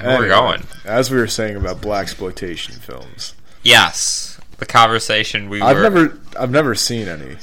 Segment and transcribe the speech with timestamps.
[0.00, 0.64] Where we're going.
[0.84, 5.82] As we were saying about Blaxploitation films, Yes, the conversation we I've were.
[5.82, 7.36] never, I've never seen any.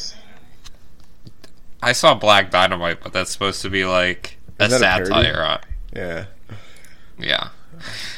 [1.82, 5.42] I saw Black Dynamite, but that's supposed to be like a satire.
[5.42, 5.60] on
[5.96, 6.26] Yeah,
[7.18, 7.50] Yeah.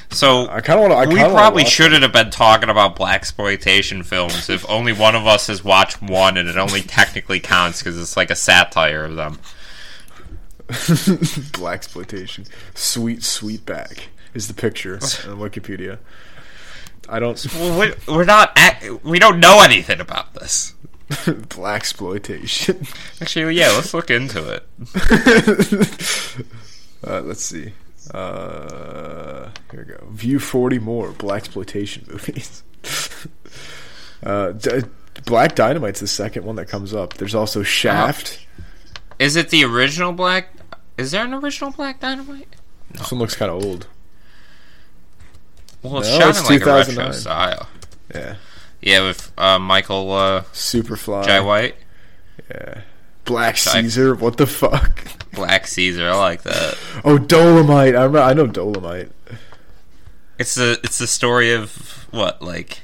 [0.09, 1.15] So I kind of want to.
[1.15, 5.63] we probably shouldn't have been talking about Blaxploitation films if only one of us has
[5.63, 9.39] watched one and it only technically counts because it's like a satire of them.
[10.69, 12.47] Blaxploitation.
[12.73, 13.99] Sweet Sweetback
[14.33, 14.99] is the picture on
[15.39, 15.99] Wikipedia.
[17.09, 18.51] I don't Well, we- we're not.
[18.55, 20.73] At, we don't know anything about this.
[21.09, 22.87] Blaxploitation.
[23.21, 23.67] Actually, yeah.
[23.71, 24.65] Let's look into it.
[27.05, 27.73] uh, let's see.
[28.13, 30.07] Uh, here we go.
[30.11, 32.63] View forty more Blaxploitation movies.
[34.23, 34.81] uh, D-
[35.25, 37.15] Black Dynamite's the second one that comes up.
[37.15, 38.45] There's also Shaft.
[39.19, 40.47] Is it the original Black?
[40.97, 42.47] Is there an original Black Dynamite?
[42.91, 43.87] This one looks kind of old.
[45.83, 47.67] Well, it's No, shot it's in like a retro style.
[48.13, 48.35] Yeah.
[48.81, 51.25] Yeah, with uh, Michael uh, Superfly.
[51.25, 51.75] Jai White,
[52.49, 52.81] Yeah.
[53.25, 54.15] Black Jai- Caesar.
[54.15, 55.03] What the fuck?
[55.33, 56.09] Black Caesar.
[56.09, 56.77] I like that.
[57.05, 57.95] Oh, Dolomite.
[57.95, 59.11] I remember, I know Dolomite.
[60.39, 62.81] It's the it's the story of what like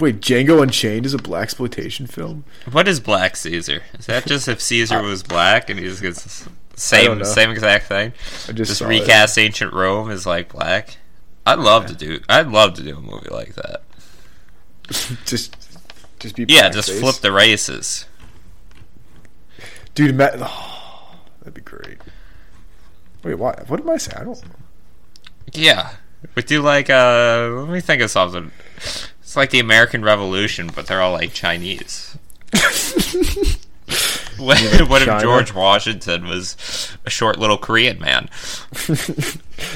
[0.00, 2.44] Wait, Django Unchained is a Blaxploitation film.
[2.72, 3.82] what is Black Caesar?
[3.98, 8.12] Is that just if Caesar was black and he just gets same same exact thing?
[8.48, 10.96] I just, Just recast ancient Rome as like black.
[11.46, 12.20] I'd love to do.
[12.28, 13.82] I'd love to do a movie like that.
[15.24, 15.56] Just,
[16.18, 16.44] just be.
[16.48, 17.00] Yeah, just blackface.
[17.00, 18.06] flip the races.
[19.94, 20.34] Dude, Matt.
[20.38, 21.98] Oh, that'd be great.
[23.22, 23.68] Wait, what?
[23.68, 24.18] What am I saying?
[24.20, 24.42] I don't.
[25.52, 25.90] Yeah,
[26.34, 27.50] we do like uh.
[27.60, 28.50] Let me think of something.
[28.76, 32.18] It's like the American Revolution, but they're all like Chinese.
[34.44, 36.56] what what if George Washington was
[37.04, 38.28] a short little Korean man?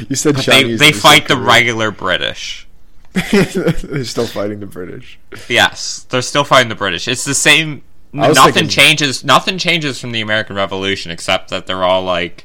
[0.09, 0.79] you said They Chinese.
[0.81, 1.47] they you said fight the Korean.
[1.49, 2.67] regular British.
[3.31, 5.19] They're still fighting the British.
[5.49, 7.07] Yes, they're still fighting the British.
[7.07, 7.83] It's the same.
[8.13, 9.23] Nothing thinking- changes.
[9.25, 12.45] Nothing changes from the American Revolution except that they're all like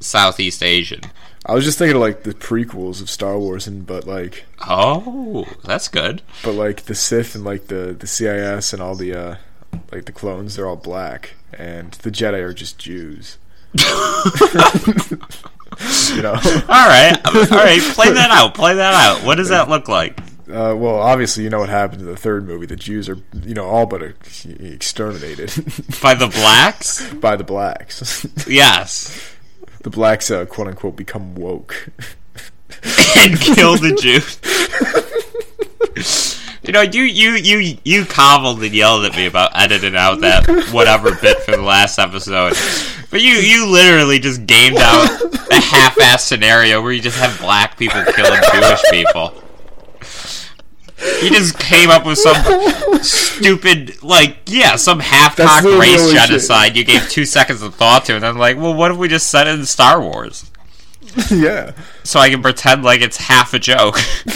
[0.00, 1.00] Southeast Asian.
[1.44, 5.46] I was just thinking of like the prequels of Star Wars, and but like, Oh,
[5.64, 6.22] that's good.
[6.44, 9.36] but like the Sith and like the the CIS and all the uh
[9.90, 13.36] like the clones, they're all black, and the Jedi are just Jews.
[13.74, 13.84] you
[16.22, 16.32] know.
[16.32, 17.80] All right, all right.
[17.94, 18.54] Play that out.
[18.54, 19.24] Play that out.
[19.24, 20.20] What does that look like?
[20.52, 22.66] Uh, well, obviously, you know what happened in the third movie.
[22.66, 25.50] The Jews are, you know, all but exterminated
[26.02, 27.10] By the blacks?
[27.14, 28.26] by the blacks.
[28.46, 29.34] Yes.
[29.82, 31.88] the blacks, uh, quote unquote, become woke.
[33.16, 34.38] and kill the Jews.
[36.72, 40.48] You know, you you you you cobbled and yelled at me about editing out that
[40.72, 42.54] whatever bit from the last episode,
[43.10, 45.06] but you you literally just gamed out
[45.50, 49.34] a half-ass scenario where you just have black people killing Jewish people.
[51.20, 56.28] You just came up with some stupid, like, yeah, some half-cocked race only shit.
[56.28, 59.08] genocide you gave two seconds of thought to, and I'm like, well, what if we
[59.08, 60.51] just set it in Star Wars?
[61.30, 61.72] yeah.
[62.04, 63.96] so I can pretend like it's half a joke.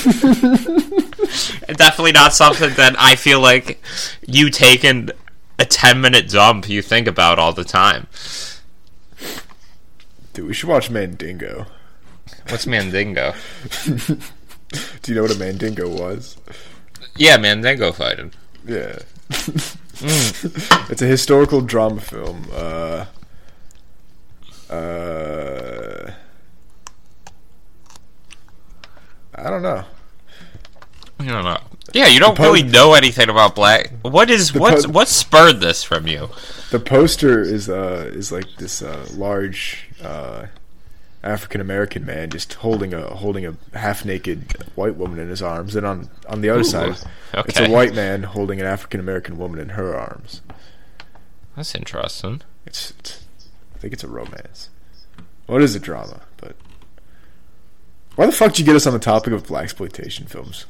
[1.67, 3.83] Definitely not something that I feel like
[4.27, 5.11] you taking
[5.59, 8.07] a 10 minute dump you think about all the time.
[10.33, 11.67] Dude, we should watch Mandingo.
[12.49, 13.35] What's Mandingo?
[13.87, 14.19] Do
[15.07, 16.37] you know what a Mandingo was?
[17.17, 18.33] Yeah, Mandingo fighting.
[18.67, 18.99] Yeah.
[19.31, 22.47] it's a historical drama film.
[22.53, 23.07] Uh,
[24.69, 26.11] uh,
[29.37, 29.85] I don't know.
[31.19, 31.59] I don't know.
[31.93, 33.91] Yeah, you don't really know anything about black.
[34.03, 36.29] What is The what's po- what spurred this from you?
[36.71, 40.47] The poster is uh is like this uh, large uh,
[41.23, 45.77] African American man just holding a holding a half naked white woman in his arms,
[45.77, 46.97] and on on the other Ooh, side,
[47.35, 50.43] it's a white man holding an African American woman in her arms.
[51.55, 52.43] That's interesting.
[52.67, 53.25] It's, it's
[53.75, 54.71] I think it's a romance.
[55.47, 56.23] What is a drama?
[56.37, 56.57] But
[58.17, 60.67] why the fuck did you get us on the topic of Blaxploitation films?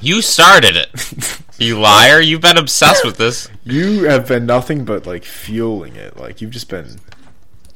[0.00, 1.38] You started it.
[1.58, 2.20] You liar.
[2.20, 3.48] You've been obsessed with this.
[3.62, 6.16] You have been nothing but like fueling it.
[6.16, 6.98] Like you've just been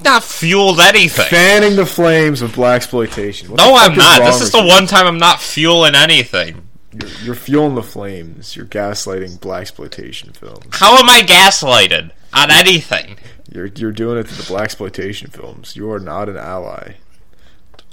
[0.02, 1.26] Not fueled anything.
[1.28, 3.56] fanning the flames of Blaxploitation.
[3.56, 4.22] No, I'm not.
[4.24, 4.66] This is the you?
[4.66, 6.66] one time I'm not fueling anything.
[6.92, 8.56] You're, you're fueling the flames.
[8.56, 10.66] You're gaslighting Blaxploitation films.
[10.72, 13.18] How am I gaslighted on anything?
[13.52, 15.76] You're you're doing it to the Blaxploitation films.
[15.76, 16.94] You are not an ally.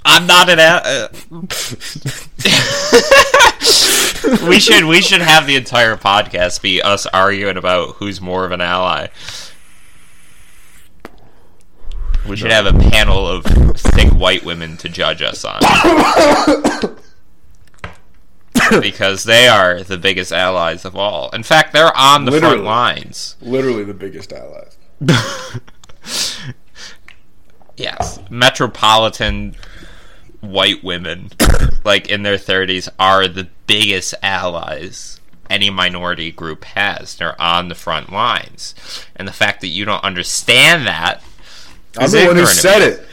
[0.04, 0.58] I'm not an.
[0.60, 1.08] Uh,
[4.48, 8.52] we should we should have the entire podcast be us arguing about who's more of
[8.52, 9.06] an ally.
[12.28, 15.60] We should have a panel of thick white women to judge us on.
[18.80, 21.28] because they are the biggest allies of all.
[21.30, 22.54] In fact, they're on the Literally.
[22.56, 23.36] front lines.
[23.42, 24.78] Literally the biggest allies.
[27.76, 28.20] Yes.
[28.30, 29.56] Metropolitan
[30.50, 31.30] white women,
[31.84, 35.20] like in their 30s, are the biggest allies
[35.50, 37.16] any minority group has.
[37.16, 38.74] They're on the front lines.
[39.16, 41.22] And the fact that you don't understand that.
[41.96, 43.06] I'm the one who said it.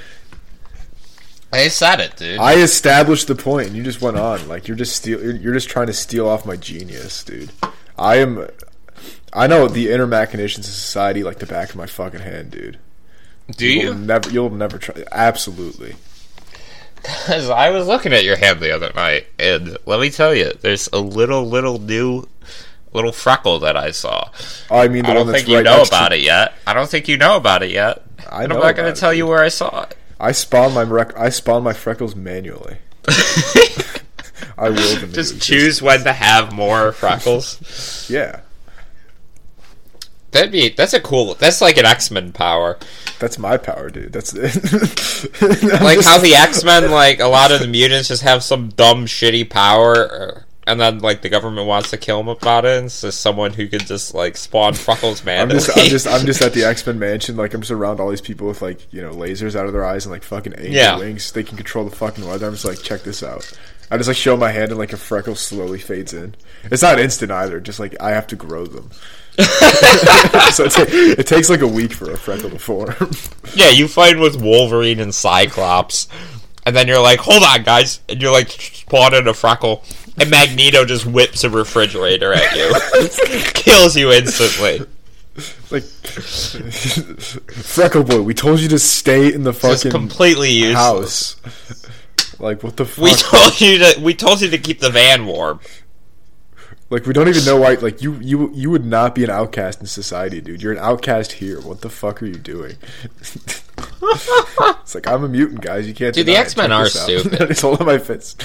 [1.54, 2.40] I said it, dude.
[2.40, 4.48] I established the point, and you just went on.
[4.48, 5.22] Like you're just steal.
[5.22, 7.52] You're, you're just trying to steal off my genius, dude.
[7.98, 8.48] I am.
[9.34, 12.80] I know the inner machinations of society like the back of my fucking hand, dude.
[13.50, 14.00] Do You'll you?
[14.00, 14.30] never.
[14.30, 15.04] You'll never try.
[15.12, 15.96] Absolutely.
[17.02, 20.52] Because I was looking at your hand the other night, and let me tell you,
[20.62, 22.28] there's a little, little new,
[22.94, 24.30] little freckle that I saw.
[24.70, 26.54] Oh, I mean the I don't think you right know about to, it yet.
[26.68, 28.04] I don't think you know about it yet.
[28.32, 29.98] I know I'm not going to it, tell you where I saw it.
[30.20, 32.78] I spawn my rec- I spawn my freckles manually.
[34.58, 38.08] I will Just choose when to have more freckles.
[38.10, 38.42] Yeah,
[40.32, 41.36] That'd be that's a cool.
[41.36, 42.78] That's like an X Men power.
[43.20, 44.14] that's my power, dude.
[44.14, 44.56] That's it.
[45.82, 49.06] Like how the X Men, like a lot of the mutants, just have some dumb,
[49.06, 52.78] shitty power, and then like the government wants to kill them about it.
[52.78, 55.42] And it's just someone who can just like spawn freckles man.
[55.42, 57.36] I'm just, I'm just, I'm just at the X Men mansion.
[57.36, 59.84] Like, I'm just around all these people with like, you know, lasers out of their
[59.86, 60.98] eyes and like fucking angel Yeah.
[60.98, 61.32] wings.
[61.34, 62.48] They can control the fucking weather.
[62.48, 63.52] I'm just like, check this out.
[63.90, 66.36] I just like show my hand and like a freckle slowly fades in.
[66.64, 67.60] It's not instant either.
[67.60, 68.92] Just like I have to grow them.
[70.52, 72.94] so it, ta- it takes like a week for a freckle to form.
[73.56, 76.08] Yeah, you fight with Wolverine and Cyclops,
[76.66, 79.84] and then you're like, "Hold on, guys!" And you're like spawning a freckle,
[80.18, 82.74] and Magneto just whips a refrigerator at you,
[83.54, 84.80] kills you instantly.
[85.70, 85.84] like
[87.04, 90.76] freckle boy, we told you to stay in the Just fucking completely useless.
[91.42, 92.40] house.
[92.40, 93.04] Like what the fuck?
[93.04, 94.00] We told you to.
[94.02, 95.60] We told you to keep the van warm.
[96.92, 97.76] Like we don't even know why.
[97.76, 100.62] Like you, you, you would not be an outcast in society, dude.
[100.62, 101.62] You're an outcast here.
[101.62, 102.76] What the fuck are you doing?
[103.78, 105.88] it's like I'm a mutant, guys.
[105.88, 106.14] You can't.
[106.14, 106.40] Dude, the it.
[106.40, 107.34] X-Men are stupid.
[107.50, 108.36] it's all in my fits.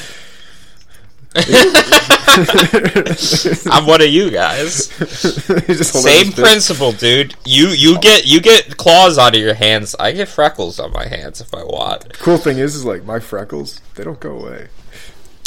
[3.68, 4.90] I'm one of you guys.
[4.98, 7.34] He's just holding Same principle, dude.
[7.44, 9.96] You you get you get claws out of your hands.
[9.98, 12.16] I get freckles on my hands if I want.
[12.20, 13.80] Cool thing is, is like my freckles.
[13.96, 14.68] They don't go away.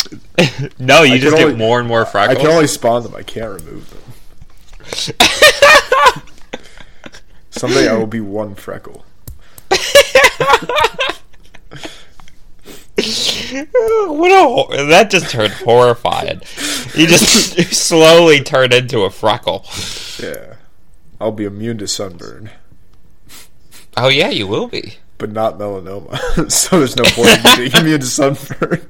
[0.79, 2.37] No, you I just get only- more and more freckles.
[2.37, 3.15] I can only spawn them.
[3.15, 3.99] I can't remove them.
[7.51, 9.05] Someday I will be one freckle.
[12.95, 16.41] what a hor- that just turned horrifying.
[16.95, 19.65] You just slowly turn into a freckle.
[20.21, 20.55] Yeah,
[21.19, 22.49] I'll be immune to sunburn.
[23.97, 24.95] Oh yeah, you will be.
[25.17, 26.51] but not melanoma.
[26.51, 28.89] so there's no point in being immune to sunburn.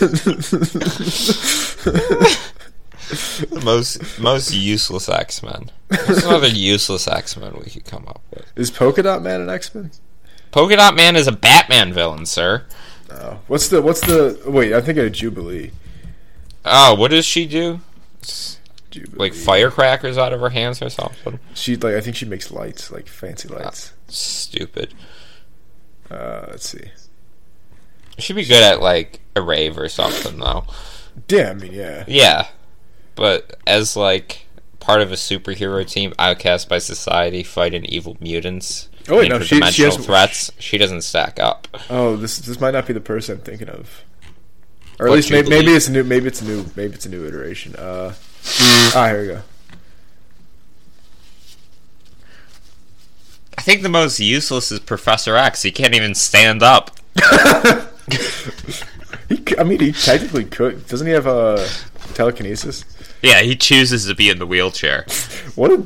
[3.64, 5.70] Most most useless X Men.
[5.88, 8.44] What's another useless X Men we could come up with?
[8.54, 9.90] Is Polka Dot Man an X Men?
[10.50, 12.64] Polka Dot Man is a Batman villain, sir.
[13.08, 13.40] No.
[13.46, 14.74] What's the what's the wait?
[14.74, 15.70] I'm thinking of Jubilee.
[16.66, 17.80] Oh, what does she do?
[18.90, 19.18] Jubilee.
[19.18, 21.38] Like firecrackers out of her hands or something?
[21.54, 23.94] She like I think she makes lights, like fancy lights.
[24.08, 24.92] Stupid.
[26.10, 26.90] Uh, let's see.
[28.18, 30.64] She'd be good at like a rave or something though.
[31.28, 32.04] Yeah, I mean yeah.
[32.06, 32.48] Yeah.
[33.14, 34.46] But as like
[34.80, 39.60] part of a superhero team outcast by society fighting evil mutants, Oh, wait, no, she-
[39.70, 41.66] she has- threats, she doesn't stack up.
[41.88, 44.02] Oh, this this might not be the person I'm thinking of.
[45.00, 47.06] Or at What least maybe, maybe it's a new maybe it's a new maybe it's
[47.06, 47.74] a new iteration.
[47.76, 48.14] Uh,
[48.94, 49.40] ah, here we go.
[53.56, 55.62] I think the most useless is Professor X.
[55.62, 56.90] He can't even stand up.
[59.28, 60.86] He, I mean, he technically could.
[60.86, 61.66] Doesn't he have uh,
[62.14, 62.84] telekinesis?
[63.22, 65.04] Yeah, he chooses to be in the wheelchair.
[65.54, 65.72] What?
[65.72, 65.76] A,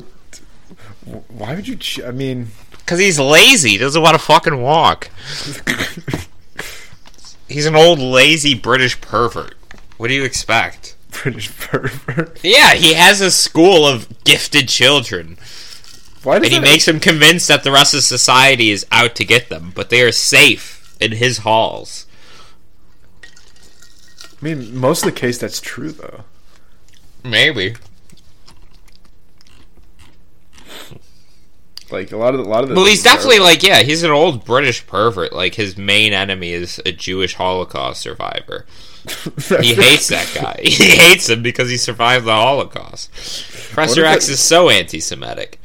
[1.29, 1.75] why would you?
[1.75, 3.71] Ch- I mean, Because he's lazy.
[3.71, 5.09] He doesn't want to fucking walk.
[7.47, 9.55] He's an old, lazy British pervert.
[9.97, 10.95] What do you expect?
[11.11, 12.39] British pervert.
[12.43, 15.37] Yeah, he has a school of gifted children.
[16.23, 19.25] Why does And he makes them convinced that the rest of society is out to
[19.25, 22.05] get them, but they are safe in his halls.
[24.43, 26.25] I mean, most of the case that's true though.
[27.23, 27.75] Maybe.
[31.89, 32.75] Like a lot of the, a lot of the.
[32.75, 35.31] Well, he's definitely like, yeah, he's an old British pervert.
[35.31, 38.65] Like, his main enemy is a Jewish Holocaust survivor.
[39.61, 40.59] He hates that guy.
[40.63, 43.11] He hates him because he survived the Holocaust.
[43.13, 45.61] Professor X it- is so anti Semitic.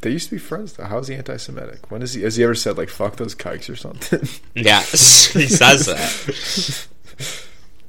[0.00, 0.84] they used to be friends though.
[0.84, 1.90] How is he anti-Semitic?
[1.92, 4.26] When is he has he ever said like "fuck those kikes" or something?
[4.54, 6.88] Yeah, he says that.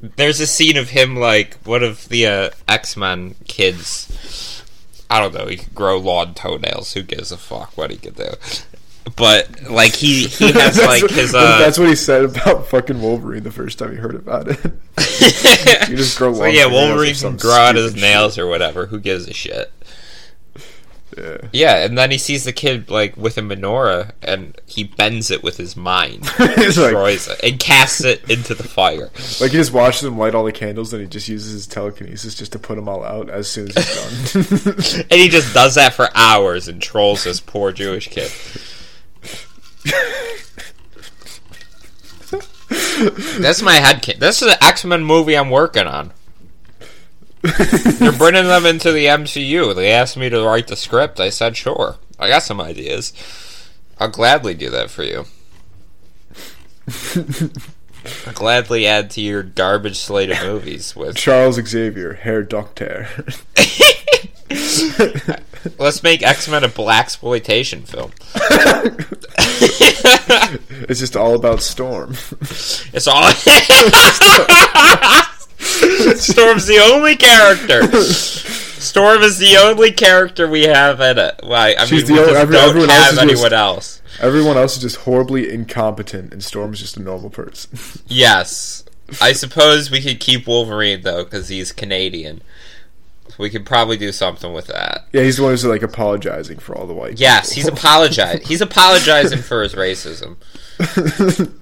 [0.01, 4.63] There's a scene of him like one of the uh, X Men kids.
[5.09, 5.47] I don't know.
[5.47, 6.93] He could grow lawn toenails.
[6.93, 8.31] Who gives a fuck what he could do?
[9.15, 11.59] But like he he has like his uh.
[11.59, 14.59] that's what he said about fucking Wolverine the first time he heard about it.
[15.89, 18.87] you just grow so yeah, Wolverine can grow out his nails or whatever.
[18.87, 19.71] Who gives a shit?
[21.17, 21.37] Yeah.
[21.51, 25.41] Yeah, and then he sees the kid like with a menorah, and he bends it
[25.41, 29.09] with his mind, It's like, destroys it, and casts it into the fire.
[29.41, 32.35] like he just watches him light all the candles, and he just uses his telekinesis
[32.35, 35.03] just to put them all out as soon as he's done.
[35.09, 38.31] And he just does that for hours and trolls this poor Jewish kid.
[43.39, 44.03] That's my head.
[44.03, 46.11] Ca- this is an X Men movie I'm working on.
[47.99, 49.75] They're bringing them into the MCU.
[49.75, 51.19] They asked me to write the script.
[51.19, 51.97] I said sure.
[52.19, 53.13] I got some ideas.
[53.99, 55.25] I'll gladly do that for you.
[58.25, 61.15] I'll gladly add to your garbage slate of movies with.
[61.17, 63.07] Charles Xavier, Herr Doctor.
[65.77, 68.11] Let's make X Men a Blaxploitation film.
[70.87, 72.15] it's just all about Storm.
[72.93, 73.23] It's all.
[76.17, 77.83] Storm's the only character.
[78.01, 81.39] Storm is the only character we have in it.
[81.43, 81.75] Why?
[81.77, 84.01] I She's mean, the we only- just every- don't else have is anyone just- else.
[84.19, 87.77] Everyone else is just horribly incompetent, and Storm's just a normal person.
[88.07, 88.83] Yes,
[89.21, 92.41] I suppose we could keep Wolverine though, because he's Canadian.
[93.37, 95.05] We could probably do something with that.
[95.13, 97.19] yeah, he's the one who's like apologizing for all the white.
[97.19, 98.47] Yes, he's apologizing.
[98.47, 100.37] He's apologizing for his racism.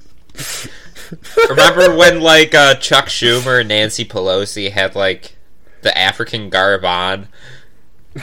[1.49, 5.35] Remember when like uh, Chuck Schumer and Nancy Pelosi had like
[5.81, 7.27] the African garb on,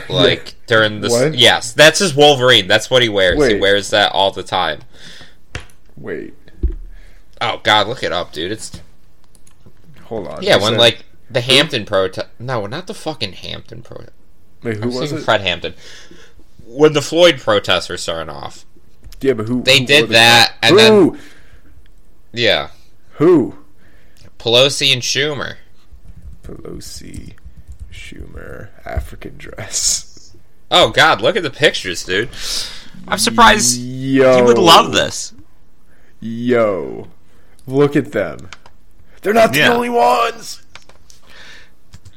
[0.08, 1.34] like during the What?
[1.34, 2.66] yes, that's his Wolverine.
[2.66, 3.46] That's what he wears.
[3.46, 4.80] He wears that all the time.
[5.96, 6.34] Wait,
[7.40, 8.52] Oh God, look it up, dude.
[8.52, 8.80] It's
[10.04, 10.42] hold on.
[10.42, 12.28] yeah, when said- like the Hampton protest.
[12.38, 14.12] No, not the fucking Hampton protest.
[14.62, 15.20] wait, who I'm was it?
[15.22, 15.74] Fred Hampton.
[16.66, 18.64] When the Floyd protests were starting off,
[19.20, 19.62] Yeah, but who?
[19.62, 21.18] they who did were the- that, and then Who?
[22.32, 22.70] Yeah,
[23.14, 23.56] Who?
[24.38, 25.56] Pelosi and Schumer.
[26.42, 27.34] Pelosi,
[27.92, 30.34] Schumer, African dress.
[30.70, 32.30] Oh God, look at the pictures, dude.
[33.06, 35.34] I'm surprised Yo, you would love this.
[36.20, 37.08] Yo,
[37.66, 38.48] look at them.
[39.22, 39.72] They're not the Yeah.
[39.74, 40.62] only ones.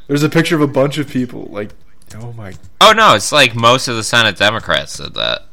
[0.07, 1.45] There's a picture of a bunch of people.
[1.51, 1.71] Like,
[2.15, 5.47] oh my, Oh no, it's like most of the Senate Democrats did that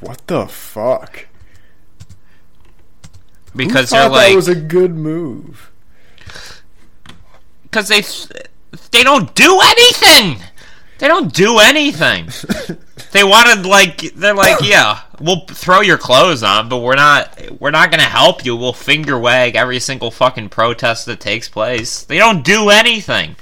[0.00, 1.26] what the fuck?
[3.66, 5.70] Because they're thought like that was a good move.
[7.64, 8.02] because they
[8.90, 10.42] they don't do anything.
[10.98, 12.28] They don't do anything.
[13.12, 17.70] they wanted like they're like yeah, we'll throw your clothes on, but we're not we're
[17.70, 18.56] not gonna help you.
[18.56, 22.04] We'll finger wag every single fucking protest that takes place.
[22.04, 23.36] They don't do anything.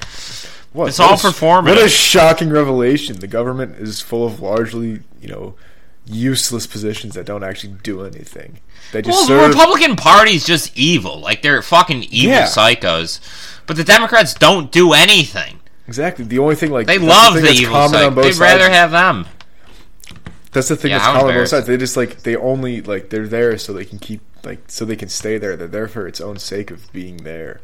[0.72, 0.88] What?
[0.88, 1.76] It's what all a performative.
[1.76, 3.16] What a shocking revelation!
[3.16, 5.54] The government is full of largely, you know,
[6.06, 8.58] useless positions that don't actually do anything.
[8.92, 9.40] They just Well, serve.
[9.42, 11.20] the Republican Party's just evil.
[11.20, 12.46] Like they're fucking evil Yeah.
[12.46, 13.18] psychos.
[13.66, 15.60] But the Democrats don't do anything.
[15.88, 16.24] exactly.
[16.24, 18.22] The only thing, like They love the, that's evil psychos.
[18.22, 19.26] They'd rather have them.
[20.52, 21.66] That's the thing Yeah, that's common on both sides.
[21.66, 24.96] They just like they only like they're there so they can keep like so they
[24.96, 25.56] can stay there.
[25.56, 27.60] They're there for its own sake of being there.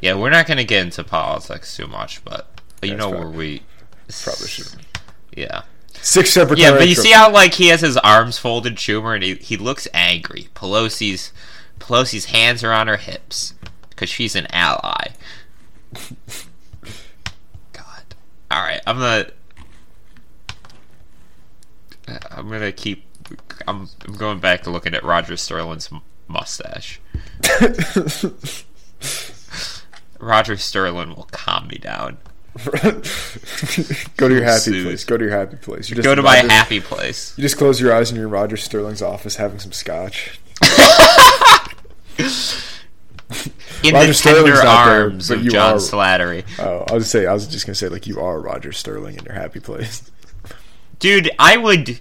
[0.00, 2.48] Yeah, we're not going to get into politics too much, but
[2.82, 3.18] you That's know fine.
[3.20, 3.62] where we
[4.22, 4.68] Probably should.
[5.36, 5.62] Yeah.
[6.06, 6.60] Six separate.
[6.60, 9.56] Yeah, but you see how like he has his arms folded, Schumer, and he, he
[9.56, 10.46] looks angry.
[10.54, 11.32] Pelosi's
[11.80, 13.54] Pelosi's hands are on her hips
[13.90, 15.08] because she's an ally.
[17.72, 18.14] God.
[18.52, 19.30] All right, I'm gonna.
[22.06, 23.04] Uh, I'm gonna keep.
[23.66, 25.90] I'm, I'm going back to looking at Roger Sterling's
[26.28, 27.00] mustache.
[30.20, 32.18] Roger Sterling will calm me down.
[34.16, 35.04] Go to your happy place.
[35.04, 35.88] Go to your happy place.
[35.90, 37.34] You're just Go to my Roger- happy place.
[37.36, 40.38] You just close your eyes and you're in Roger Sterling's office having some scotch.
[43.82, 46.44] In Roger the Sterling's tender not there, arms but of you John are- Slattery.
[46.58, 49.24] Oh, I was say I was just gonna say like you are Roger Sterling in
[49.24, 50.10] your happy place.
[50.98, 52.00] Dude, I would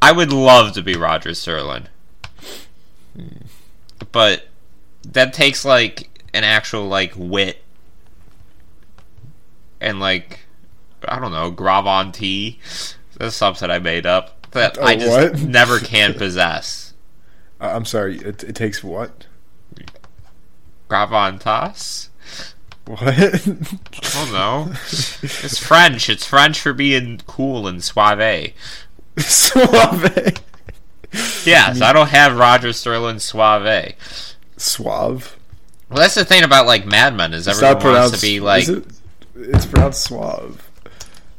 [0.00, 1.88] I would love to be Roger Sterling.
[4.12, 4.46] But
[5.02, 7.62] that takes like an actual like wit
[9.80, 10.40] and like
[11.06, 12.58] I don't know, Gravon tea.
[13.16, 15.40] That's something I made up that Oh, I just what?
[15.48, 16.94] never can possess.
[17.60, 18.18] I'm sorry.
[18.18, 19.26] It, it takes what?
[20.88, 22.08] Gravitas?
[22.86, 23.02] What?
[23.02, 24.68] I don't know.
[24.70, 26.08] It's French.
[26.08, 28.52] It's French for being cool and suave.
[29.18, 30.34] Suave.
[31.44, 33.94] Yes, I don't have Roger Sterling suave.
[34.56, 35.36] Suave.
[35.88, 38.68] Well, that's the thing about like Mad Men is everyone wants to be like is
[38.70, 38.84] it?
[39.40, 40.68] It's pronounced suave.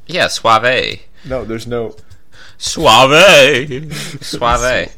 [0.08, 1.96] yeah suave, No, there's no
[2.58, 4.90] suave, suave.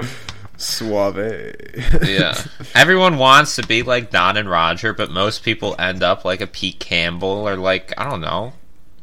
[0.58, 1.56] suave.
[2.04, 2.38] Yeah,
[2.76, 6.48] everyone wants to be like Don and Roger, but most people end up like a
[6.48, 8.54] Pete Campbell or like I don't know,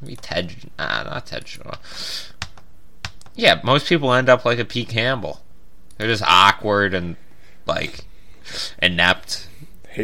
[0.01, 0.55] maybe Ted.
[0.79, 1.75] Nah, not Ted Shaw.
[3.35, 5.41] Yeah, most people end up like a Pete Campbell.
[5.97, 7.17] They're just awkward and
[7.67, 8.01] like
[8.83, 9.47] inept.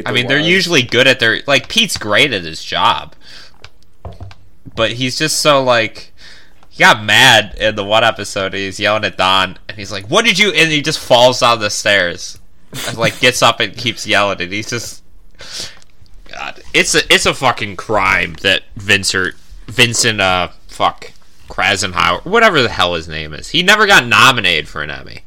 [0.07, 3.15] I mean, they're usually good at their like Pete's great at his job,
[4.77, 6.13] but he's just so like
[6.69, 8.53] he got mad in the one episode.
[8.53, 11.61] He's yelling at Don, and he's like, "What did you?" And he just falls down
[11.61, 12.39] the stairs,
[12.89, 14.41] and like gets up and keeps yelling.
[14.41, 15.03] And he's just
[16.29, 19.35] God, it's a it's a fucking crime that Vincent
[19.67, 21.13] Vincent uh fuck
[21.49, 23.51] Krasenhauer whatever the hell his name is.
[23.51, 25.21] He never got nominated for an Emmy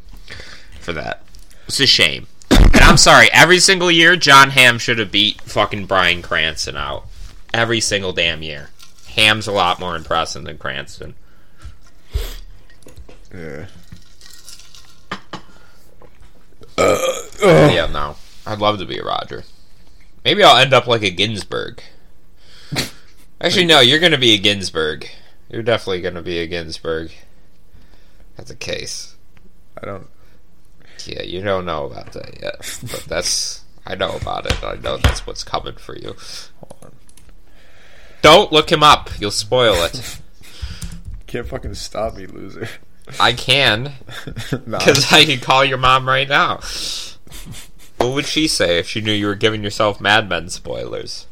[0.82, 1.24] for that.
[1.68, 2.28] It's a shame.
[2.50, 7.06] And I'm sorry, every single year John Hamm should have beat fucking Bryan Cranston out.
[7.54, 8.70] Every single damn year.
[9.18, 11.16] Hamm's a lot more impressive than Cranston.
[13.34, 13.66] Yeah.
[16.78, 16.98] Uh,
[17.42, 18.16] yeah, no.
[18.46, 19.44] I'd love to be a Roger.
[20.24, 21.82] Maybe I'll end up like a Ginsberg.
[23.42, 25.10] Actually, no, you're going to be a Ginsberg.
[25.50, 27.12] You're definitely going to be a Ginsberg.
[28.36, 29.16] That's a case.
[29.82, 30.08] I don't.
[31.06, 32.80] Yeah, you don't know about that yet.
[32.84, 33.64] But that's.
[33.86, 34.64] I know about it.
[34.64, 36.16] I know that's what's coming for you.
[38.22, 39.10] Don't look him up.
[39.20, 40.20] You'll spoil it.
[41.28, 42.68] Can't fucking stop me, loser.
[43.20, 43.94] I can,
[44.66, 44.80] nah.
[44.80, 46.60] because I can call your mom right now.
[47.98, 51.26] What would she say if she knew you were giving yourself Mad Men spoilers?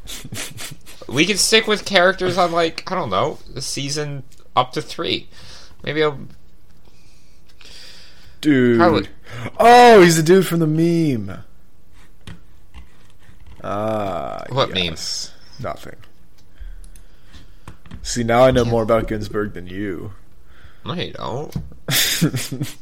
[1.08, 4.24] We can stick with characters on, like, I don't know, the season
[4.56, 5.28] up to three.
[5.84, 6.18] Maybe I'll.
[8.42, 8.80] Dude.
[8.80, 9.08] Probably-
[9.60, 11.44] Oh, he's the dude from the meme.
[13.64, 14.44] Ah.
[14.50, 15.34] What yes.
[15.60, 15.96] Nothing.
[18.06, 20.14] See, now I know more about Ginsberg than you.
[20.86, 21.52] No, you don't.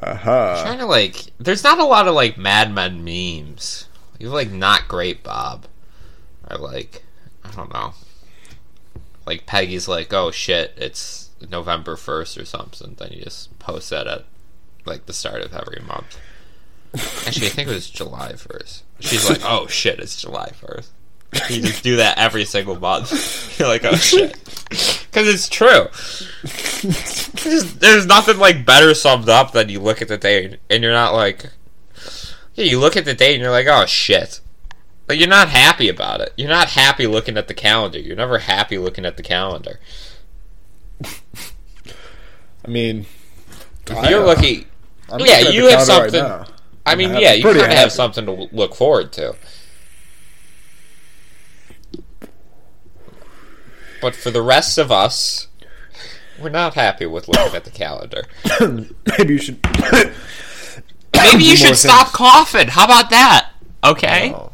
[0.00, 0.62] Aha.
[0.62, 1.32] trying to, like.
[1.38, 3.88] There's not a lot of, like, Mad Men memes.
[4.20, 5.66] You have, like, Not Great Bob.
[6.48, 7.02] Or, like,
[7.44, 7.94] I don't know.
[9.26, 12.94] Like, Peggy's like, oh shit, it's November 1st or something.
[12.96, 14.26] Then you just post that at,
[14.84, 16.20] like, the start of every month.
[17.26, 18.82] Actually, I think it was July 1st.
[19.00, 20.86] She's like, oh shit, it's July 1st.
[21.50, 23.58] You just do that every single month.
[23.58, 24.36] You're like, oh shit.
[25.16, 25.86] Because it's true.
[27.42, 30.92] There's, there's nothing like better summed up than you look at the day and you're
[30.92, 31.50] not like,
[32.54, 34.40] yeah, you look at the date and you're like, oh shit.
[35.06, 36.34] But you're not happy about it.
[36.36, 37.98] You're not happy looking at the calendar.
[37.98, 39.78] You're never happy looking at the calendar.
[41.04, 43.06] I mean,
[43.86, 44.26] If you're am.
[44.26, 44.66] looking,
[45.10, 46.46] I'm yeah, you have calendar right something- now.
[46.84, 49.34] I I'm mean, yeah, you kind of have something to look forward to.
[54.06, 55.48] But for the rest of us,
[56.40, 58.22] we're not happy with looking at the calendar.
[59.18, 59.58] Maybe you should.
[61.12, 62.14] Maybe you Do more should stop things.
[62.14, 62.68] coughing.
[62.68, 63.50] How about that?
[63.82, 64.52] Okay, Oh,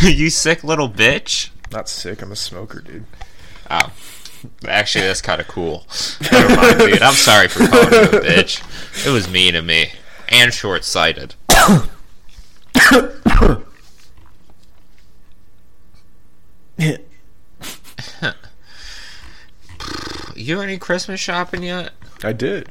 [0.00, 1.50] you sick little bitch.
[1.72, 2.22] not sick.
[2.22, 3.04] I'm a smoker, dude.
[3.70, 3.92] Oh.
[4.66, 5.86] Actually, that's kind of cool.
[6.32, 7.02] Never mind, dude.
[7.02, 9.06] I'm sorry for calling you a bitch.
[9.06, 9.88] It was mean of me.
[10.30, 11.34] And short sighted.
[20.36, 21.92] You any Christmas shopping yet?
[22.22, 22.70] I did.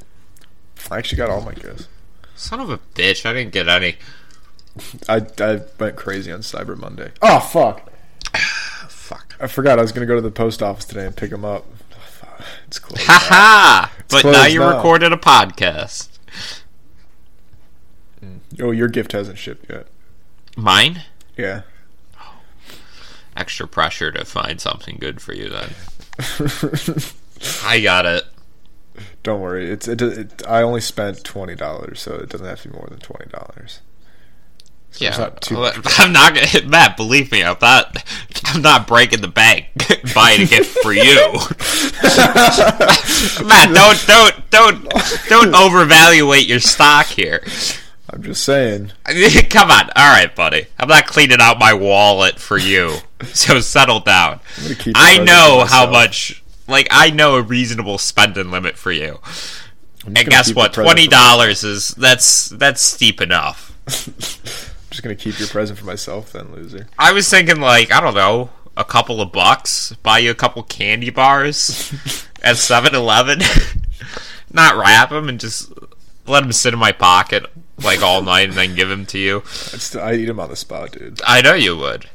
[0.91, 1.87] I actually got all my gifts.
[2.35, 3.95] Son of a bitch, I didn't get any.
[5.07, 7.11] I, I went crazy on Cyber Monday.
[7.21, 7.89] Oh fuck!
[8.89, 9.35] Fuck.
[9.39, 11.65] I forgot I was gonna go to the post office today and pick them up.
[12.67, 13.05] It's closed.
[13.05, 13.91] Ha ha!
[14.09, 14.75] But now you now.
[14.75, 16.09] recorded a podcast.
[18.59, 19.87] oh, your gift hasn't shipped yet.
[20.57, 21.03] Mine?
[21.37, 21.61] Yeah.
[23.35, 25.69] Extra pressure to find something good for you then.
[27.63, 28.23] I got it.
[29.23, 29.69] Don't worry.
[29.71, 30.43] It's it, it.
[30.47, 33.79] I only spent twenty dollars, so it doesn't have to be more than twenty dollars.
[34.97, 35.51] Yeah, not
[35.99, 36.45] I'm not gonna.
[36.45, 37.97] hit Matt, believe me, I'm not.
[38.45, 39.65] I'm not breaking the bank
[40.13, 41.31] buying a gift for you.
[43.47, 44.93] Matt, don't don't don't
[45.29, 47.43] don't overvaluate your stock here.
[48.13, 48.91] I'm just saying.
[49.49, 50.67] Come on, all right, buddy.
[50.77, 54.39] I'm not cleaning out my wallet for you, so settle down.
[54.57, 54.93] I'm gonna keep.
[54.93, 56.43] the I know how much.
[56.67, 59.19] Like I know a reasonable spending limit for you.
[60.05, 60.73] And guess what?
[60.73, 63.75] Twenty dollars is that's that's steep enough.
[63.87, 66.87] I'm just gonna keep your present for myself, then, loser.
[66.99, 70.61] I was thinking like I don't know, a couple of bucks, buy you a couple
[70.61, 71.91] candy bars
[72.43, 73.41] at 7-Eleven,
[74.51, 75.73] not wrap them and just
[76.27, 77.47] let them sit in my pocket
[77.83, 79.43] like all night and then give them to you.
[79.73, 81.21] I'd, I'd eat them on the spot, dude.
[81.25, 82.09] I know you would.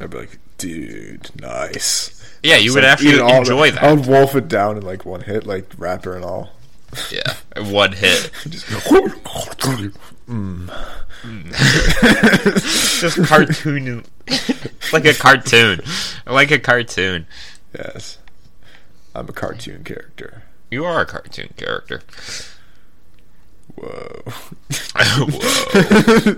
[0.00, 2.14] I'd be like, dude, nice.
[2.42, 3.82] Yeah, you would like, actually eat it all- enjoy that.
[3.82, 6.50] I would wolf it down in like one hit, like wrapper and all.
[7.10, 7.34] Yeah,
[7.70, 8.30] one hit.
[8.48, 8.66] Just
[10.28, 10.68] mm.
[13.00, 14.04] Just cartoon,
[14.92, 15.80] like a cartoon,
[16.26, 17.26] like a cartoon.
[17.76, 18.18] yes,
[19.14, 20.42] I'm a cartoon character.
[20.70, 22.02] You are a cartoon character.
[23.74, 24.22] Whoa,
[25.28, 26.36] Whoa.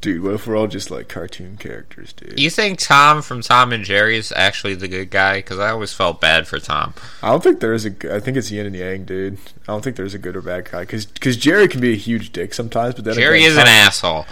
[0.00, 2.38] dude, what if we're all just like cartoon characters, dude?
[2.38, 5.38] You think Tom from Tom and Jerry is actually the good guy?
[5.38, 6.94] Because I always felt bad for Tom.
[7.22, 8.14] I don't think there is a.
[8.14, 9.38] I think it's yin and yang, dude.
[9.62, 11.96] I don't think there's a good or bad guy because because Jerry can be a
[11.96, 14.26] huge dick sometimes, but then Jerry again, is an asshole.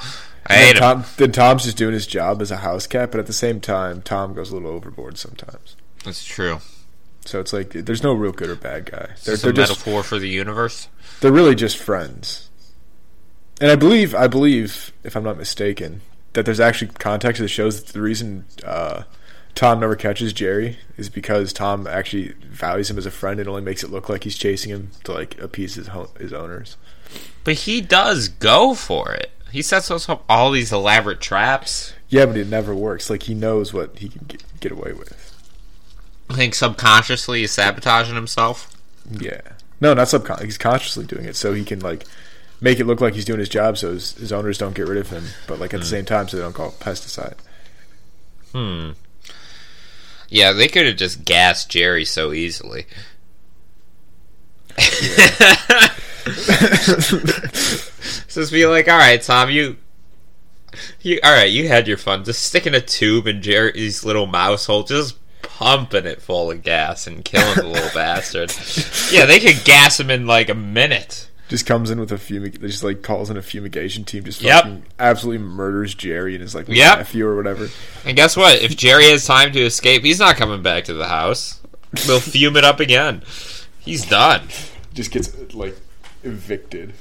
[0.47, 1.05] I then hate him.
[1.17, 4.03] Then Tom's just doing his job as a house cat, but at the same time,
[4.03, 5.77] Tom goes a little overboard sometimes.
[6.05, 6.61] That's true.
[7.29, 9.11] So it's like there's no real good or bad guy.
[9.25, 10.89] They're, It's they're a just metaphor for the universe.
[11.21, 12.49] they're really just friends.
[13.61, 16.01] And I believe I believe if I'm not mistaken
[16.33, 19.03] that there's actually context that shows that the reason uh,
[19.55, 23.63] Tom never catches Jerry is because Tom actually values him as a friend and only
[23.63, 26.77] makes it look like he's chasing him to like appease his ho- his owners.
[27.45, 29.31] But he does go for it.
[29.51, 31.95] He sets us up all these elaborate traps.
[32.09, 33.11] Yeah, but it never works.
[33.11, 35.28] Like he knows what he can get, get away with.
[36.31, 38.77] I think subconsciously he's sabotaging himself.
[39.11, 39.41] Yeah.
[39.81, 40.45] No, not subconscious.
[40.45, 42.05] He's consciously doing it so he can like
[42.61, 44.99] make it look like he's doing his job, so his, his owners don't get rid
[44.99, 45.25] of him.
[45.47, 47.35] But like at the same time, so they don't call it pesticide.
[48.53, 48.91] Hmm.
[50.29, 52.87] Yeah, they could have just gassed Jerry so easily.
[58.29, 59.77] just be like, all right, Tom, you,
[61.01, 62.25] you, all right, you had your fun.
[62.25, 65.17] Just sticking a tube in Jerry's little mouse hole, just
[65.59, 68.53] pumping it full of gas and killing the little bastard.
[69.11, 71.29] Yeah, they could gas him in like a minute.
[71.49, 72.61] Just comes in with a fumig.
[72.61, 74.23] They just like calls in a fumigation team.
[74.25, 74.55] Just Yep.
[74.63, 76.99] fucking absolutely murders Jerry and his like Yep.
[76.99, 77.69] nephew or whatever.
[78.05, 78.63] And guess what?
[78.63, 81.61] If Jerry has time to escape, he's not coming back to the house.
[82.07, 83.23] They'll fume it up again.
[83.81, 84.43] He's done.
[84.95, 85.77] Just gets like
[86.23, 86.93] evicted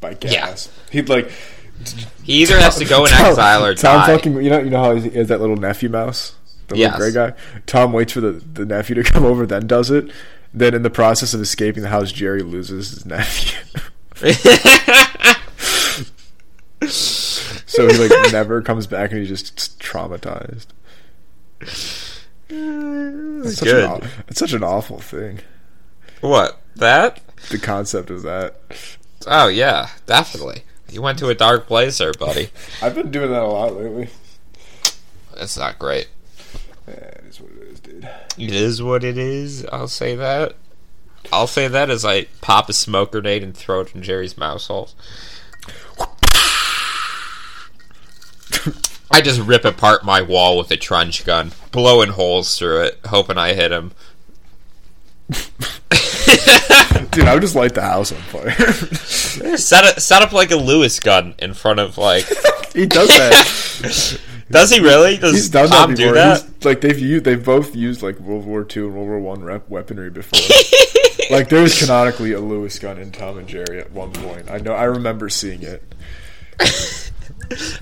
[0.00, 0.68] by gas.
[0.90, 1.30] He'd like
[2.24, 4.16] He either has to go in Tom- exile or Tom die.
[4.16, 4.34] fucking.
[4.42, 6.34] You know, you know how he has that little nephew mouse,
[6.74, 6.96] the Yes.
[6.96, 7.34] gray guy.
[7.66, 10.10] Tom waits for the the nephew to come over, then does it.
[10.54, 13.58] Then, in the process of escaping the house, Jerry loses his nephew.
[16.86, 20.66] so he like never comes back, and he's just traumatized.
[21.60, 22.20] It's
[23.58, 23.84] such, good.
[24.02, 25.40] An, it's such an awful thing.
[26.20, 26.60] what?
[26.76, 27.20] That?
[27.50, 28.60] The concept of that.
[29.26, 30.62] Oh yeah, definitely.
[30.90, 32.50] You went to a dark place there, buddy.
[32.82, 34.10] I've been doing that a lot lately.
[35.34, 36.08] That's not great.
[36.86, 38.08] It is what it is, dude.
[38.38, 39.64] It is what it is.
[39.66, 40.56] I'll say that.
[41.32, 44.66] I'll say that as I pop a smoke grenade and throw it in Jerry's mouse
[44.66, 44.90] hole.
[49.10, 53.36] I just rip apart my wall with a trench gun, blowing holes through it, hoping
[53.36, 53.92] I hit him.
[57.10, 58.50] Dude, I would just light the house on fire.
[59.56, 62.24] Set it, set up like a Lewis gun in front of like.
[62.74, 64.18] he does that.
[64.52, 65.16] Does he really?
[65.16, 66.14] Does He's done Tom that do before.
[66.14, 66.42] that?
[66.42, 69.42] He's- like they've used, they've both used like World War II and World War One
[69.42, 70.38] rep weaponry before.
[71.30, 74.50] like there was canonically a Lewis gun in Tom and Jerry at one point.
[74.50, 74.72] I know.
[74.74, 75.82] I remember seeing it.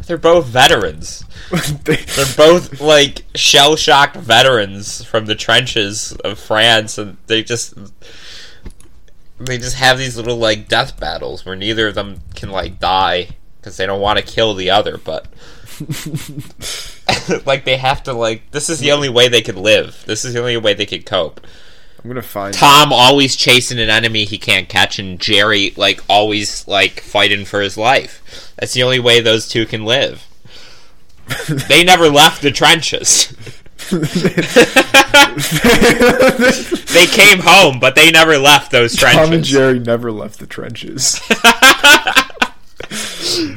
[0.07, 1.25] They're both veterans.
[1.85, 7.75] They- They're both like shell shocked veterans from the trenches of France, and they just
[9.39, 13.29] they just have these little like death battles where neither of them can like die
[13.59, 15.27] because they don't want to kill the other, but
[17.47, 20.03] like they have to like this is the only way they could live.
[20.07, 21.41] This is the only way they could cope.
[22.03, 22.55] I'm gonna find.
[22.55, 27.61] Tom always chasing an enemy he can't catch, and Jerry like always like fighting for
[27.61, 28.53] his life.
[28.57, 30.27] That's the only way those two can live.
[31.69, 33.33] They never left the trenches.
[36.93, 39.17] They came home, but they never left those trenches.
[39.17, 39.51] Tom and trenches.
[39.51, 41.21] Jerry never left the trenches.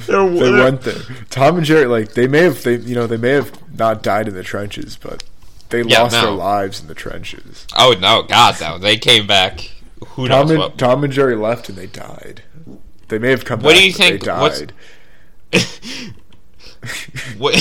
[0.08, 1.02] They're- they went there.
[1.30, 4.28] Tom and Jerry, like they may have, they you know, they may have not died
[4.28, 5.24] in the trenches, but
[5.70, 7.66] they Yeah, lost their lives in the trenches.
[7.78, 8.78] oh no, God no!
[8.78, 9.72] They came back.
[10.10, 10.78] Who Tom knows and what?
[10.78, 12.42] Tom and Jerry left and they died.
[13.08, 13.66] They may have come back.
[13.66, 13.80] What back.
[13.82, 14.74] do you but think- They died.
[17.38, 17.56] What?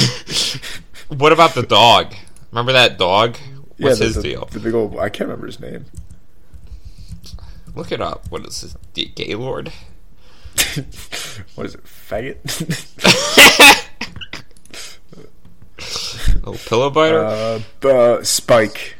[1.09, 2.13] what about the dog?
[2.51, 3.37] Remember that dog?
[3.79, 4.47] What's the, his the, deal?
[4.47, 4.99] The big old.
[4.99, 5.85] I can't remember his name.
[7.75, 8.31] Look it up.
[8.31, 9.73] What is his D- Gaylord?
[11.55, 12.39] What is it, faggot?
[16.45, 17.25] Oh, pillow biter.
[17.25, 18.97] uh, uh, Spike,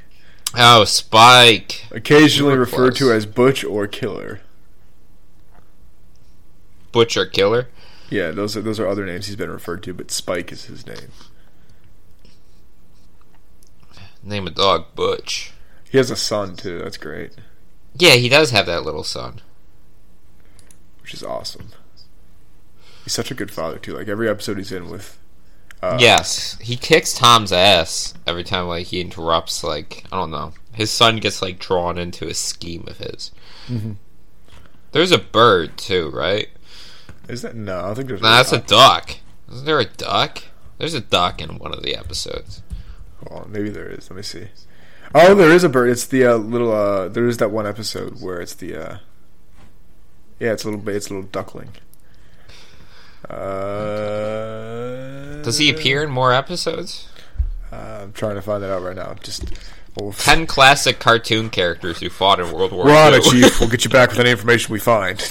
[0.57, 1.87] oh, Spike.
[1.91, 4.41] occasionally referred to as Butch or Killer.
[6.93, 7.69] Butcher killer.
[8.11, 10.87] Yeah, those are those are other names he's been referred to, but Spike is his
[10.87, 11.11] name.
[14.23, 15.53] Name a dog Butch.
[15.91, 16.79] He has a son too.
[16.81, 17.33] That's great,
[17.97, 19.41] Yeah, he does have that little son.
[21.03, 21.69] Which is awesome.
[23.05, 23.95] He's such a good father too.
[23.97, 25.19] Like every episode he's in with.
[25.83, 29.65] Uh, yes, he kicks Tom's ass every time like he interrupts.
[29.65, 33.33] Like I don't know, his son gets like drawn into a scheme of his.
[33.69, 33.97] Mhm.
[34.93, 36.49] There's a bird too, right?
[37.29, 37.91] Is that no?
[37.91, 38.21] I think there's.
[38.23, 39.17] No, that's a duck.
[39.51, 40.45] Isn't there a duck?
[40.79, 42.63] There's a duck in one of the episodes.
[43.27, 44.11] Hold on, maybe there is.
[44.11, 44.49] Let me see.
[45.15, 45.91] Oh, there is a bird.
[45.91, 46.73] It's the uh, little.
[46.73, 49.01] Uh, there is that one episode where it's the.
[50.43, 50.89] Yeah, it's a little.
[50.89, 51.69] It's a little duckling.
[53.31, 53.37] Uh,
[55.45, 57.09] Does he appear in more episodes?
[57.71, 59.15] Uh, I'm trying to find that out right now.
[59.23, 59.45] Just.
[59.97, 63.61] We'll, Ten classic cartoon characters who fought in World War we're on it, Chief.
[63.61, 65.21] We'll get you back with any information we find.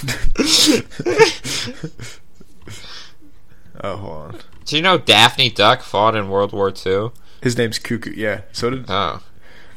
[3.83, 4.39] oh, hold on.
[4.63, 7.09] Do you know Daphne Duck fought in World War II?
[7.41, 8.13] His name's Cuckoo.
[8.15, 8.43] Yeah.
[8.53, 8.85] So did.
[8.87, 9.21] Oh.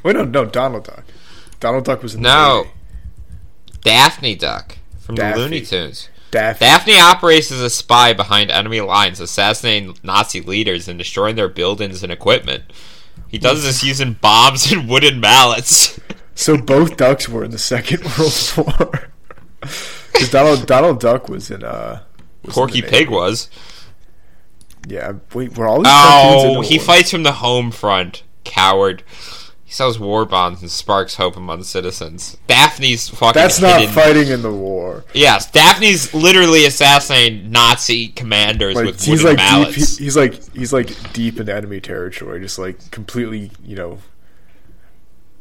[0.05, 0.44] Wait, no, no.
[0.44, 1.03] Donald Duck.
[1.59, 2.66] Donald Duck was in the No.
[3.83, 5.38] Daphne Duck from Daffy.
[5.38, 6.09] the Looney Tunes.
[6.31, 6.64] Daffy.
[6.64, 12.03] Daphne operates as a spy behind enemy lines, assassinating Nazi leaders and destroying their buildings
[12.03, 12.64] and equipment.
[13.29, 16.01] He does this using bombs and wooden mallets.
[16.35, 19.09] So both ducks were in the Second World War.
[19.61, 22.03] Because Donald Donald Duck was in uh.
[22.43, 23.49] was in Porky the Pig was.
[24.88, 25.14] Yeah.
[25.33, 26.85] Wait, were all in Oh, he war?
[26.87, 28.23] fights from the home front.
[28.45, 29.03] Coward.
[29.75, 32.37] He sells war bonds and sparks hope among citizens.
[32.47, 35.05] Daphne's fucking That's not hidden- fighting in the war.
[35.15, 39.99] Yes, Daphne's literally assassinating Nazi commanders Like with he's wooden like deep, mallets.
[39.99, 43.99] he- he's like he's like deep in enemy territory, just like completely, you know,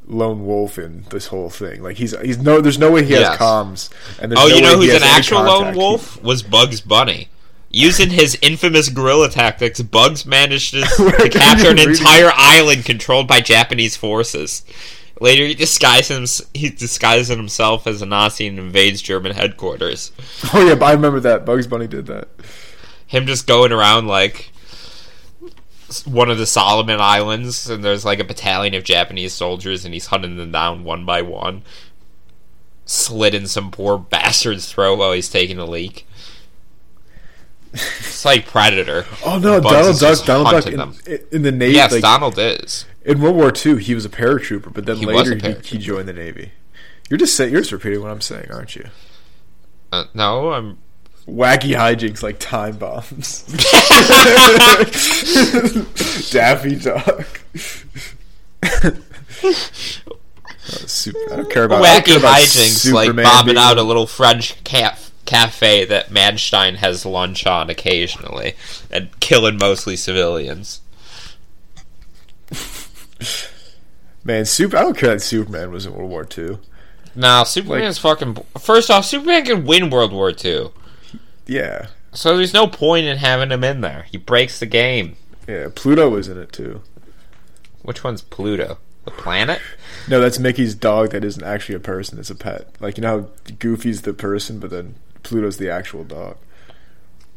[0.08, 1.84] lone wolf in this whole thing.
[1.84, 3.38] Like he's he's no, there's no way he has Yes.
[3.38, 3.90] comms.
[4.20, 6.20] And Oh, no you know who's an actual lone wolf?
[6.24, 7.28] Was Bugs Bunny.
[7.76, 12.86] Using his infamous guerrilla tactics, Bugs manages to, Where to did capture an entire island
[12.86, 14.64] controlled by Japanese forces.
[15.20, 20.12] Later, he disguises him, he disguises himself as a Nazi and invades German headquarters.
[20.54, 22.28] Oh yeah, I remember that Bugs Bunny did that.
[23.08, 24.52] Him just going around like
[26.06, 30.08] one of the Solomon Islands, and there's like a battalion of Japanese soldiers, and he's
[30.08, 31.64] hunting them down one by one,
[32.86, 36.06] Slit in some poor bastard's throat while he's taking a leak.
[37.74, 39.06] It's like Predator.
[39.26, 40.68] Oh no, Donald Duck, Donald Duck
[41.08, 41.74] in, in the Navy.
[41.74, 42.86] Yes, like, Donald is.
[43.04, 46.08] in World War II, he was a paratrooper, but then He later he, he joined
[46.08, 46.52] the Navy.
[47.10, 48.86] You're just say, you're just repeating what I'm saying, aren't you?
[49.92, 50.78] Uh, no, I'm.
[51.28, 53.44] Wacky hijinks like time bombs.
[56.32, 57.42] Daffy Duck.
[60.66, 65.12] Super, I don't care about Wacky hijinks like bombing being- out a little French caf-
[65.34, 68.54] cafe that Manstein has lunch on occasionally
[68.92, 70.82] and killing mostly civilians.
[74.24, 74.78] Man, super.
[74.78, 76.58] I don't care that Superman was in World War II.
[77.16, 78.38] Nah, Superman's fucking.
[78.60, 80.70] First off, Superman can win World War II.
[81.46, 84.06] Yeah, So there's no point in having him in there.
[84.10, 85.18] He breaks the game.
[85.46, 85.68] yeah.
[85.76, 86.82] Pluto was in it too.
[87.82, 88.78] Which one's Pluto?
[89.04, 89.60] The planet?
[90.08, 91.12] No, that's Mickey's dog.
[91.12, 92.18] That isn't actually a person.
[92.18, 92.70] It's a pet.
[92.80, 96.38] Like you know how Goofy's the person, but then Pluto's the actual dog.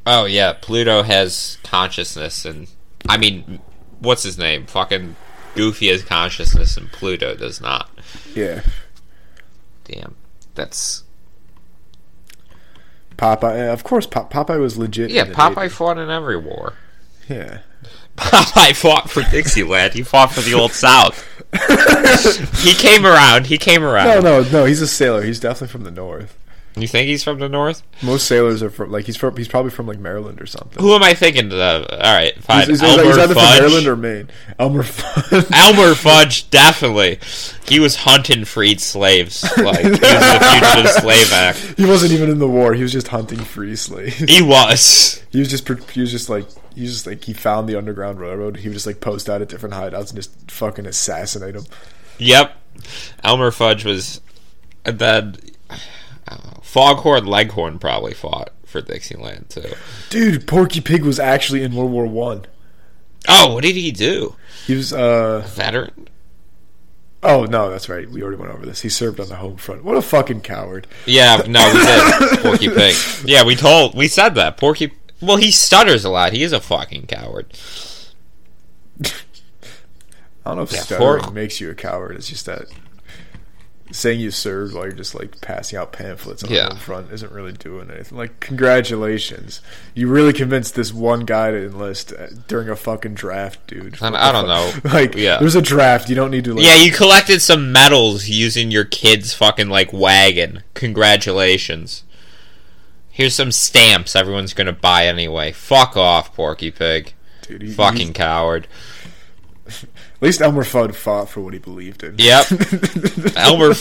[0.07, 2.68] Oh yeah, Pluto has consciousness, and
[3.09, 3.61] I mean,
[4.01, 4.66] what's his name?
[4.66, 5.16] Fucking
[5.55, 7.90] Goofy has consciousness, and Pluto does not.
[8.35, 8.62] Yeah,
[9.85, 10.14] Damn,
[10.55, 11.05] that's
[13.16, 13.72] Popeye.
[13.72, 15.11] Of course, Pop- Popeye was legit.
[15.11, 15.25] yeah.
[15.25, 15.68] Popeye Navy.
[15.70, 16.75] fought in every war.
[17.29, 17.61] Yeah.
[18.16, 19.92] Popeye fought for Dixieland.
[19.94, 21.25] He fought for the Old South.
[22.62, 23.46] he came around.
[23.46, 24.22] He came around.
[24.25, 24.64] No, no, no.
[24.64, 25.22] He's a sailor.
[25.22, 26.37] He's definitely from the north.
[26.79, 27.83] You think he's from the North?
[28.03, 29.35] Most sailors are from like he's from.
[29.35, 30.83] He's probably from like Maryland or something.
[30.83, 31.87] Who am I thinking of?
[31.91, 32.69] All right, fine.
[32.69, 33.61] He's, he's, Elmer he's either from Fudge.
[33.61, 34.31] Maryland or Maine.
[34.59, 35.47] Elmer Fudge.
[35.55, 37.19] Elmer Fudge, definitely.
[37.67, 39.43] He was hunting freed slaves.
[39.57, 41.59] Like, he was the Fugitive Slave Act.
[41.79, 42.75] he wasn't even in the war.
[42.75, 44.19] He was just hunting free slaves.
[44.19, 45.25] He was.
[45.31, 48.21] He was just he was just like he was just like he found the underground
[48.21, 48.59] railroad.
[48.59, 51.65] He would just like post out at different hideouts and just fucking assassinate them.
[52.19, 52.55] Yep.
[53.25, 54.21] Elmer Fudge was.
[54.85, 55.37] And then.
[56.29, 59.73] Uh, Foghorn Leghorn probably fought for Dixieland, too.
[60.11, 62.47] Dude, Porky Pig was actually in World War One.
[63.29, 64.37] Oh, what did he do?
[64.67, 66.09] He was uh Veteran?
[67.23, 68.09] Oh no, that's right.
[68.09, 68.83] We already went over this.
[68.83, 69.83] He served on the home front.
[69.85, 70.87] What a fucking coward.
[71.07, 72.39] Yeah, no, we did.
[72.43, 72.95] Porky Pig.
[73.25, 74.57] Yeah, we told, we said that.
[74.57, 74.93] Porky.
[75.21, 76.33] Well, he stutters a lot.
[76.33, 77.47] He is a fucking coward.
[79.05, 79.11] I
[80.45, 82.15] don't know if Yeah, stuttering makes you a coward.
[82.17, 82.67] It's just that
[83.92, 86.64] saying you served while you're just like passing out pamphlets on Yeah.
[86.64, 88.18] the home front isn't really doing anything.
[88.18, 89.61] Like, congratulations,
[89.94, 93.96] you really convinced this one guy to enlist uh, during a fucking draft, dude.
[94.03, 94.85] I- I don't fuck?
[94.85, 94.90] know.
[94.92, 95.38] Like, Yeah.
[95.38, 96.09] there's a draft.
[96.09, 96.55] You don't need to.
[96.55, 100.62] Like, Yeah, you collected some medals using your kid's fucking, like, wagon.
[100.75, 102.03] Congratulations.
[103.11, 105.53] Here's some stamps everyone's gonna buy anyway.
[105.53, 107.14] Fuck off, Porky Pig.
[107.42, 108.66] dude, he- Fucking coward.
[110.16, 112.14] At least Elmer Fudd fought for what he believed in.
[112.18, 112.46] Yep.
[113.37, 113.70] Elmer.
[113.72, 113.81] F-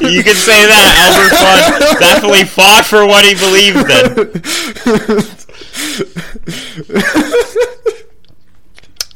[0.00, 5.26] you can say that Elmer Fudd definitely fought for what he believed in.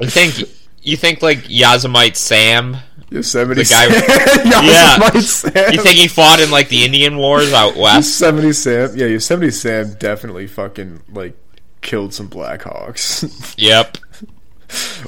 [0.00, 0.48] You think
[0.82, 2.76] you think like Yazamite Sam?
[3.10, 4.62] Yosemite The guy- Sam.
[4.64, 5.20] Yeah.
[5.20, 5.72] Sam.
[5.72, 8.20] You think he fought in like the Indian Wars out west?
[8.20, 8.90] Yosemite Sam?
[8.96, 11.36] Yeah, Yosemite Sam definitely fucking like
[11.80, 13.98] killed some Black Hawks Yep.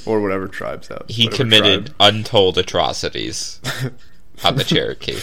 [0.07, 1.11] or whatever tribes out.
[1.11, 1.97] He committed tribe.
[2.01, 3.61] untold atrocities
[4.45, 5.19] on the Cherokee.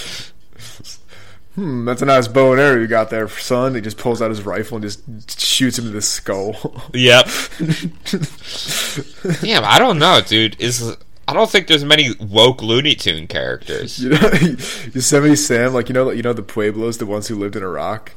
[1.55, 3.75] Hmm, that's a nice bow and arrow you got there, son.
[3.75, 6.55] He just pulls out his rifle and just shoots him in the skull.
[6.93, 7.25] Yep.
[9.41, 10.59] Damn, I don't know, dude.
[10.61, 10.95] Is
[11.27, 13.99] I don't think there's many woke Looney Tune characters.
[13.99, 14.29] You know,
[14.93, 18.13] Yosemite Sam, like you know, you know the Pueblos, the ones who lived in Iraq.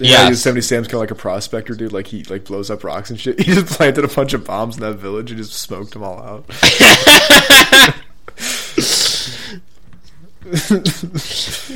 [0.00, 0.28] Yeah, Yes.
[0.30, 1.92] Yosemite Sam's kind of like a prospector, dude.
[1.92, 3.40] Like he like blows up rocks and shit.
[3.44, 6.20] He just planted a bunch of bombs in that village and just smoked them all
[6.20, 6.44] out.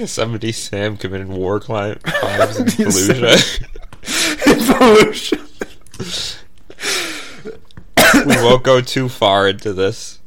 [0.07, 3.59] Somebody Sam committed war crime- crimes in Yes.
[4.03, 5.39] Fallujah.
[7.97, 8.27] Fallujah.
[8.27, 10.19] we won't go too far into this.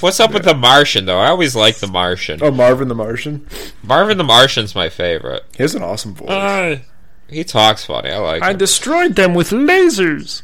[0.00, 1.18] What's up with the Martian though?
[1.18, 2.40] I always like the Martian.
[2.42, 3.46] oh, Marvin the Martian.
[3.82, 5.44] Marvin the Martian's my favorite.
[5.56, 6.28] He has an awesome voice.
[6.30, 6.84] I,
[7.28, 8.10] He talks funny.
[8.10, 8.58] I like I him.
[8.58, 10.42] destroyed them with lasers.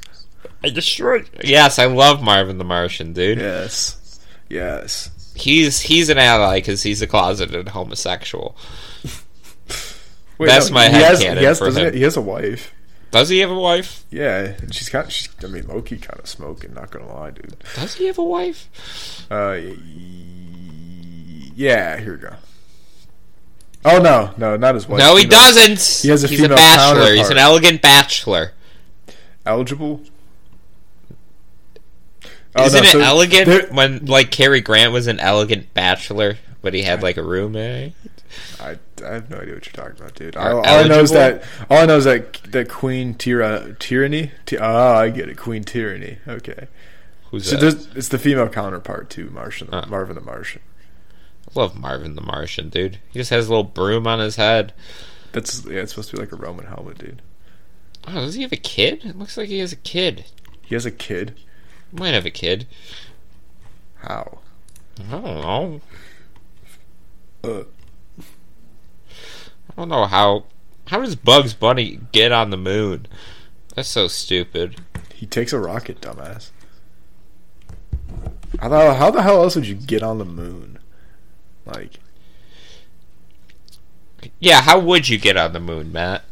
[0.65, 1.29] I destroyed.
[1.45, 3.39] Yes, I love Marvin the Martian, dude.
[3.39, 5.11] yes, yes.
[5.37, 8.57] He's he's an ally because he's a closeted homosexual.
[10.39, 11.93] Wait, That's my he has, headcanon he has, for doesn't him.
[11.93, 11.99] he?
[11.99, 12.73] he has a wife.
[13.11, 14.05] Does he have a wife?
[14.11, 15.07] Yeah, and she's kind.
[15.07, 15.29] Of, she's.
[15.43, 16.75] I mean, lowkey kind of smoking.
[16.75, 17.57] Not gonna lie, dude.
[17.75, 18.69] Does he have a wife?
[19.31, 19.59] Uh,
[21.55, 21.99] yeah.
[21.99, 22.35] Here we go.
[23.91, 24.99] Oh no, no, not his wife.
[24.99, 25.39] no, he female.
[25.39, 26.03] doesn't.
[26.03, 27.15] He has a He's a female bachelor.
[27.15, 28.53] He's an elegant bachelor.
[29.47, 30.03] Eligible.
[32.57, 36.39] Oh, Isn't no, it so elegant there- when like Cary Grant was an elegant bachelor,
[36.63, 37.93] but he had like a roommate?
[38.61, 40.37] I, I have no idea what you're talking about, dude.
[40.37, 44.33] Are All, I know is that all I know is that that Queen Tyra, Tyranny.
[44.47, 45.37] Ty- Ah, I get it.
[45.39, 46.19] Queen Tyranny.
[46.27, 46.67] Okay.
[47.31, 47.97] Who's So that?
[47.97, 49.85] it's the female counterpart to Martian, Ah.
[49.87, 50.61] Marvin the Martian.
[51.49, 52.99] I love Marvin the Martian, dude.
[53.11, 54.75] He just has a little broom on his head.
[55.33, 55.81] That's yeah.
[55.81, 57.23] It's supposed to be like a Roman helmet, dude.
[58.07, 59.05] Oh, does he have a kid?
[59.05, 60.27] It looks like he has a kid.
[60.63, 61.35] He has a kid.
[61.93, 62.67] Might have a kid.
[63.97, 64.39] How?
[64.99, 65.81] I don't know.
[67.45, 67.63] Uh,
[68.19, 70.45] I don't know how.
[70.89, 73.07] How does Bugs Bunny get on the moon?
[73.75, 74.81] That's so stupid.
[75.15, 76.51] he takes a rocket, dumbass.
[78.59, 80.78] How the, how the hell else would you get on the moon?
[81.69, 81.99] Like
[84.41, 86.25] Yeah, how would you get on the moon, Matt?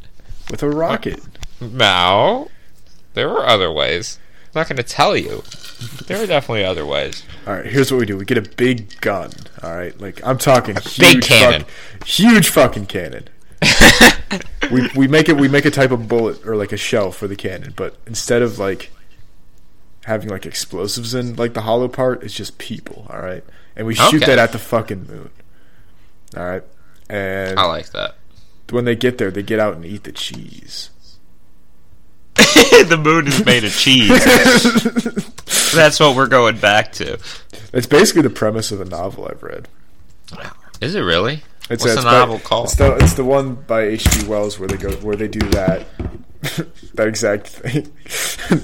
[0.51, 1.21] with a rocket?
[1.61, 2.51] No.
[3.15, 4.19] There are other ways.
[4.55, 5.43] I'm not going to tell you.
[6.07, 7.25] There are definitely other ways.
[7.47, 9.31] All right, here's what we do: we get a big gun.
[9.63, 11.65] All right, like I'm talking huge big cannon.
[11.65, 13.29] fuck- huge fucking cannon.
[14.71, 17.27] we we make it we make a type of bullet or like a shell for
[17.29, 18.91] the cannon, but instead of like
[20.05, 23.07] having like explosives in like the hollow part, it's just people.
[23.11, 23.45] All right,
[23.77, 24.27] and we shoot Okay.
[24.27, 25.31] that at the fucking moon.
[26.37, 26.63] All right,
[27.09, 28.17] and I like that.
[28.71, 30.91] when they get there, they get out and eat the cheese.
[32.37, 34.11] the moon is made of cheese.
[35.75, 37.19] That's what we're going back to.
[37.73, 39.69] It's basically the premise of a novel I've read.
[40.81, 41.43] Is it really?
[41.71, 42.67] It's What's it's the by- novel called?
[42.67, 44.27] It's the, it's the one by H.G.
[44.27, 45.87] Wells where they go where they do that
[46.95, 47.93] that exact thing.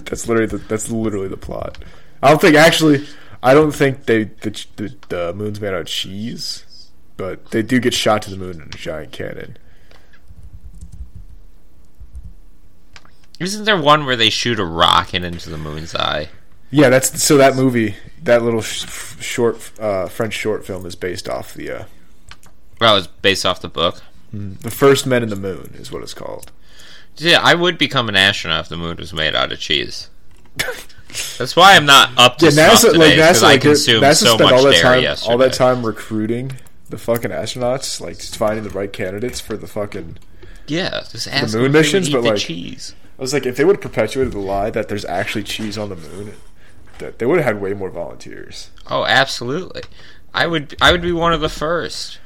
[0.05, 1.79] that's literally the, that's literally the plot.
[2.22, 3.07] I don't think actually.
[3.42, 6.64] I don't think they the, the the moon's made out of cheese,
[7.16, 9.57] but they do get shot to the moon in a giant cannon.
[13.40, 16.28] Isn't there one where they shoot a rocket into the moon's eye?
[16.70, 18.86] Yeah, that's so that movie, that little sh-
[19.20, 21.84] short uh, French short film is based off the uh,
[22.80, 24.03] Well, it's based off the book.
[24.32, 26.53] the first Men in the Moon is what it's called.
[27.16, 30.09] Yeah, I would become an astronaut if the moon was made out of cheese.
[31.38, 33.16] That's why I'm not up to Yeah, stuff NASA, today.
[33.16, 35.32] like NASA, I like consumed NASA so spent much all that dairy time, yesterday.
[35.32, 36.52] all that time recruiting
[36.88, 40.18] the fucking astronauts, like just finding the right candidates for the fucking.
[40.66, 42.94] Yeah, just ask moon missions, but, like- cheese.
[43.18, 45.90] I was like, if they would have perpetuated the lie that there's actually cheese on
[45.90, 46.34] the moon,
[46.98, 48.70] that they would have had way more volunteers.
[48.90, 49.82] Oh, absolutely.
[50.34, 50.74] I would.
[50.80, 52.18] I would be one of the first.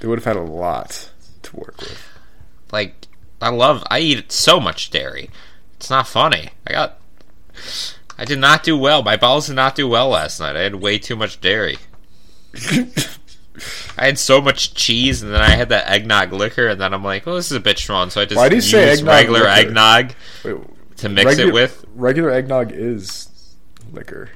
[0.00, 1.10] They would have had a lot
[1.42, 2.02] to work with.
[2.72, 3.06] Like,
[3.40, 3.84] I love.
[3.90, 5.30] I eat so much dairy.
[5.76, 6.50] It's not funny.
[6.66, 6.98] I got.
[8.18, 9.02] I did not do well.
[9.02, 10.56] My bowels did not do well last night.
[10.56, 11.78] I had way too much dairy.
[13.98, 17.02] I had so much cheese, and then I had that eggnog liquor, and then I'm
[17.04, 18.90] like, "Well, this is a bit strong," so I just Why do you used say
[18.90, 19.50] eggnog regular liquor?
[19.52, 20.12] eggnog
[20.44, 20.56] Wait,
[20.98, 21.84] to mix regular, it with.
[21.94, 23.28] regular eggnog is
[23.92, 24.30] liquor.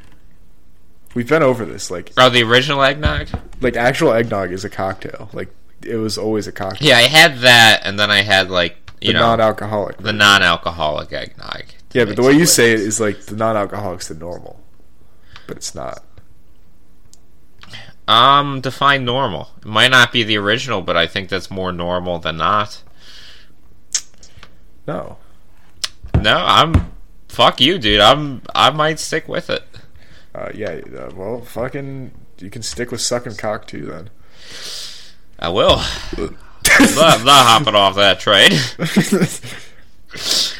[1.14, 1.91] We've been over this.
[1.91, 3.29] Like, Oh, the original eggnog.
[3.61, 5.29] like actual eggnog is a cocktail.
[5.35, 6.89] Like, it was always a cocktail.
[6.89, 9.99] Yeah, I had that, and then I had like you the know non-alcoholic.
[9.99, 11.64] the non-alcoholic eggnog.
[11.93, 12.49] Yeah, but the way you with.
[12.51, 14.61] say it is like the non-alcoholic's the normal,
[15.47, 16.05] but it's not.
[18.07, 19.51] Um, define normal.
[19.59, 22.82] It might not be the original, but I think that's more normal than not.
[24.86, 25.18] No,
[26.20, 26.93] No, I'm.
[27.28, 28.01] Fuck you, dude.
[28.01, 28.43] I'm.
[28.55, 29.62] I might stick with it.
[30.34, 30.80] uh, yeah.
[30.97, 33.86] Uh, well, fucking, you can stick with sucking cock too.
[33.86, 34.11] Then.
[35.38, 35.76] I will.
[36.16, 38.51] not, not hopping off that train.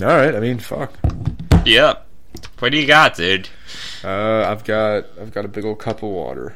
[0.00, 0.34] All right.
[0.34, 0.92] I mean, fuck.
[1.64, 2.06] yep.
[2.58, 3.48] What do you got, dude?
[4.04, 6.54] Uh, I've got I've got a big old cup of water.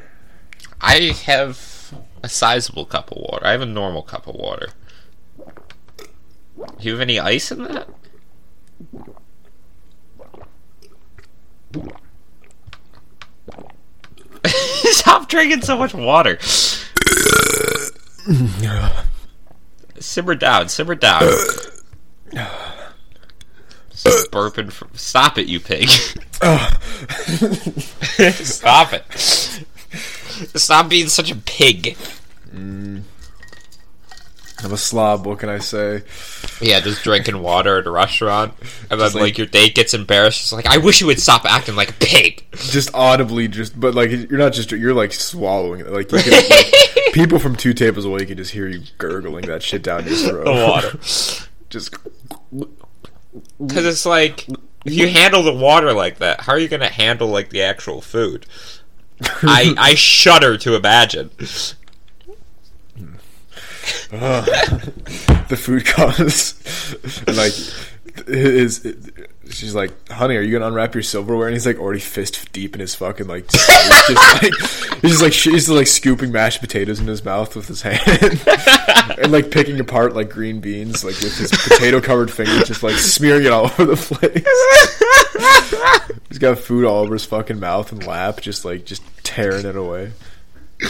[0.81, 3.45] I have a sizable cup of water.
[3.45, 4.69] I have a normal cup of water.
[6.57, 7.87] Do you have any ice in that?
[14.45, 16.39] Stop drinking so much water.
[19.99, 21.23] simmer down, simmer down.
[24.37, 24.71] Stop burping.
[24.71, 25.89] From, stop it, you pig.
[28.45, 29.03] Stop it.
[30.57, 31.97] Stop being such a pig.
[32.53, 33.03] Mm.
[34.63, 35.25] I'm a slob.
[35.27, 36.01] What can I say?
[36.61, 38.53] Yeah, just drinking water at a restaurant,
[38.89, 40.41] and then like, like- your date gets embarrassed.
[40.41, 42.43] It's like, I wish you would stop acting like a pig.
[42.53, 45.91] Just audibly, just but like you're not just you're like swallowing it.
[45.91, 46.73] Like, can, like
[47.13, 50.45] people from two tables away can just hear you gurgling that shit down your throat.
[50.45, 51.93] The water, just
[53.65, 54.47] because it's like
[54.85, 57.61] if you handle the water like that, how are you going to handle like the
[57.61, 58.45] actual food?
[59.43, 61.29] I I shudder to imagine.
[64.09, 66.53] the food comes
[67.27, 67.53] like
[68.27, 68.85] his
[69.51, 71.47] she's like honey are you gonna unwrap your silverware?
[71.47, 74.53] And he's like already fist deep in his fucking like he's just like
[75.01, 77.81] he's just like sh- he's just, like scooping mashed potatoes in his mouth with his
[77.81, 78.01] hand
[79.19, 82.95] and like picking apart like green beans like with his potato covered fingers just like
[82.95, 84.43] smearing it all over the place.
[86.29, 89.75] He's got food all over his fucking mouth and lap just like just tearing it
[89.75, 90.11] away.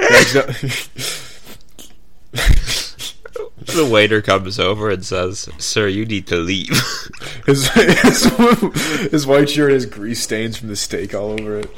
[0.00, 0.46] He's not-
[3.66, 6.70] The waiter comes over and says, "Sir, you need to leave."
[7.46, 8.24] His, his,
[9.10, 11.70] his white shirt has grease stains from the steak all over it.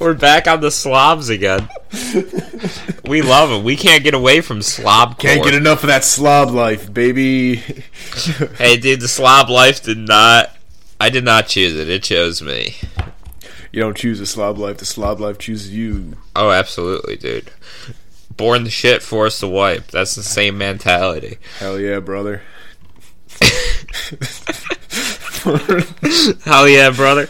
[0.00, 1.68] We're back on the slobs again.
[3.06, 3.64] we love them.
[3.64, 5.18] We can't get away from slob.
[5.18, 7.56] Can't get enough of that slob life, baby.
[8.56, 10.56] Hey, dude, the slob life did not.
[11.00, 11.88] I did not choose it.
[11.88, 12.76] It chose me.
[13.72, 16.16] You don't choose the slob life, the slob life chooses you.
[16.36, 17.50] Oh, absolutely, dude.
[18.36, 19.88] Born the shit, forced to wipe.
[19.88, 21.38] That's the same mentality.
[21.58, 22.42] Hell yeah, brother.
[26.44, 27.28] Hell yeah, brother.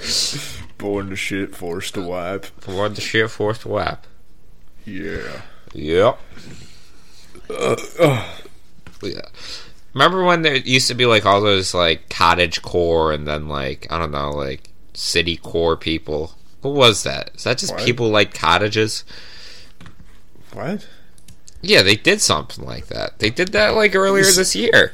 [0.79, 2.47] Born to shit, forced to wipe.
[2.65, 4.07] Born the shit, forced to wipe.
[4.85, 5.43] Yeah.
[5.73, 6.19] Yep.
[7.51, 8.25] Ugh.
[9.03, 9.21] Yeah.
[9.93, 13.87] Remember when there used to be like all those like cottage core and then like
[13.91, 16.35] I don't know like city core people?
[16.63, 17.31] What was that?
[17.35, 17.85] Is that just What?
[17.85, 19.05] people like cottages?
[20.53, 20.87] What?
[21.65, 23.19] Yeah, they did something like that.
[23.19, 24.93] They did that like earlier this year.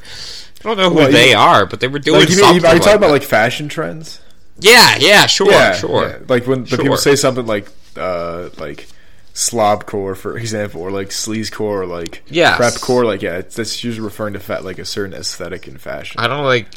[0.59, 2.65] I don't know who Well, they are, but they were doing Like, you mean, something.
[2.65, 3.13] are you talking like about that.
[3.13, 4.19] like fashion trends?
[4.59, 6.07] Yeah, yeah, sure, yeah, sure.
[6.07, 6.17] yeah.
[6.27, 6.77] Like when the Sure.
[6.79, 7.67] people say something like,
[7.97, 8.87] uh, like
[9.33, 12.59] slobcore, for example, or like sleazecore, or like Yes.
[12.59, 13.05] prepcore.
[13.05, 16.19] Like, yeah, it's, that's usually referring to fat, like a certain aesthetic in fashion.
[16.21, 16.67] I don't like.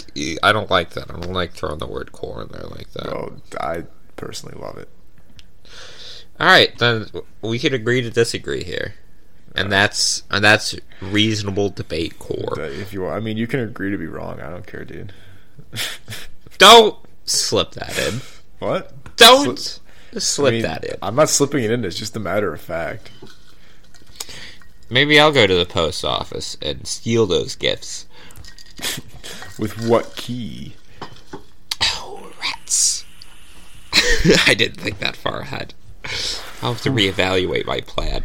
[0.42, 1.11] I don't like that.
[1.11, 3.09] I don't like throwing the word core in there like that.
[3.09, 3.84] Oh, I
[4.16, 4.88] personally love it.
[6.40, 7.07] All right, then
[7.42, 8.95] we could agree to disagree here,
[9.55, 12.61] and that's and that's reasonable debate core.
[12.61, 14.40] If you want, I mean, you can agree to be wrong.
[14.40, 15.12] I don't care, dude.
[16.59, 18.20] Don't slip that in.
[18.61, 18.92] what?
[19.16, 19.80] Don't
[20.16, 20.96] slip I mean, that in.
[21.02, 21.84] I'm not slipping it in.
[21.84, 23.11] It's just a matter of fact.
[24.88, 28.07] maybe I'll go to the post office and steal those gifts.
[29.59, 30.74] With what key?
[31.82, 33.05] Oh, rats!
[34.46, 35.74] I didn't think that far ahead.
[36.62, 38.24] I'll have to reevaluate my plan.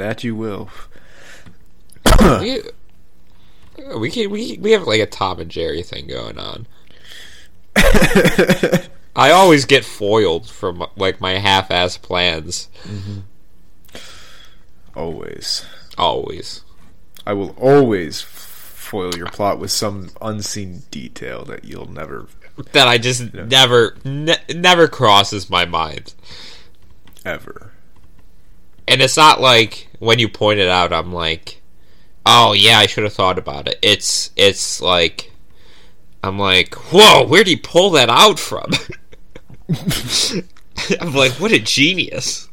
[0.00, 0.70] That you will.
[2.40, 2.62] we,
[3.98, 6.66] we can we we have like a Tom and Jerry thing going on.
[9.14, 12.70] I always get foiled from like my half-ass plans.
[12.84, 13.18] Mm-hmm.
[14.96, 15.66] Always.
[15.98, 16.62] Always.
[17.26, 22.26] I will always foil your plot with some unseen detail that you'll never
[22.72, 26.14] That I just never ne- never crosses my mind.
[27.22, 27.72] ever.
[28.90, 31.62] And it's not like when you point it out I'm like,
[32.26, 35.30] "Oh yeah, I should have thought about it." It's it's like
[36.24, 38.72] I'm like, "Whoa, where'd he pull that out from?"
[41.00, 42.48] I'm like, "What a genius."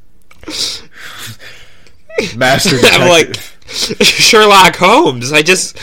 [2.36, 4.06] Master I'm like detective.
[4.06, 5.34] Sherlock Holmes.
[5.34, 5.80] I just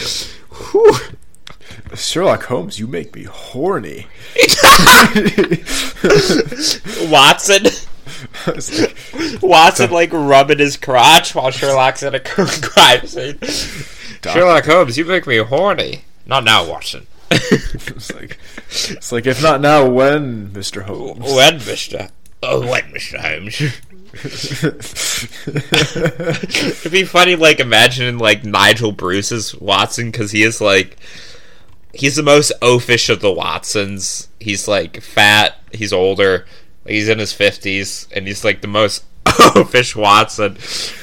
[0.52, 0.94] whew.
[1.94, 4.06] Sherlock Holmes, you make me horny.
[7.10, 7.66] Watson
[8.46, 13.38] like, Watson like rubbing his crotch while Sherlock's at a crime scene.
[14.22, 16.04] Sherlock Holmes, you make me horny.
[16.26, 17.06] Not now, Watson.
[17.30, 21.32] it's like, it's like if not now, when, Mister Holmes?
[21.32, 22.08] when, Mister?
[22.42, 23.60] Oh, when, Mister Holmes?
[25.46, 30.98] It'd be funny, like imagining like Nigel Bruce's Watson because he is like
[31.94, 34.28] he's the most oafish of the Watsons.
[34.40, 35.56] He's like fat.
[35.72, 36.46] He's older.
[36.86, 40.56] He's in his fifties, and he's like the most oafish Watson,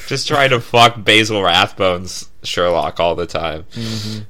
[0.06, 3.64] just trying to fuck Basil Rathbone's Sherlock all the time.
[3.72, 4.20] Mm-hmm.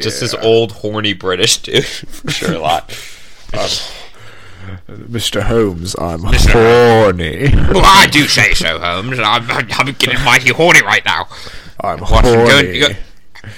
[0.00, 1.84] Just this old horny British dude,
[2.28, 2.90] Sherlock.
[3.54, 3.66] Um,
[4.88, 5.42] Mr.
[5.42, 6.52] Holmes, I'm Mr.
[7.02, 7.48] horny.
[7.72, 9.18] well, I do say so, Holmes.
[9.18, 11.28] I'm, I'm getting mighty horny right now.
[11.80, 12.80] I'm Watson, go, horny.
[12.80, 12.88] go,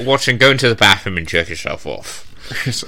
[0.04, 2.30] Watson, go into the bathroom and jerk yourself off.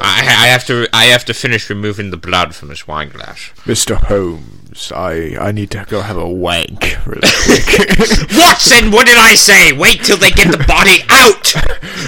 [0.00, 0.88] I, I have to.
[0.92, 3.50] I have to finish removing the blood from this wine glass.
[3.64, 3.96] Mr.
[3.96, 7.20] Holmes, I I need to go have a wank really
[7.74, 8.08] quick.
[8.36, 9.72] Watson, what did I say?
[9.72, 11.54] Wait till they get the body out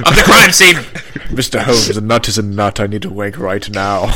[0.08, 0.74] of the crime scene.
[1.34, 1.60] Mr.
[1.62, 2.80] Holmes, a nut is a nut.
[2.80, 4.06] I need to wank right now.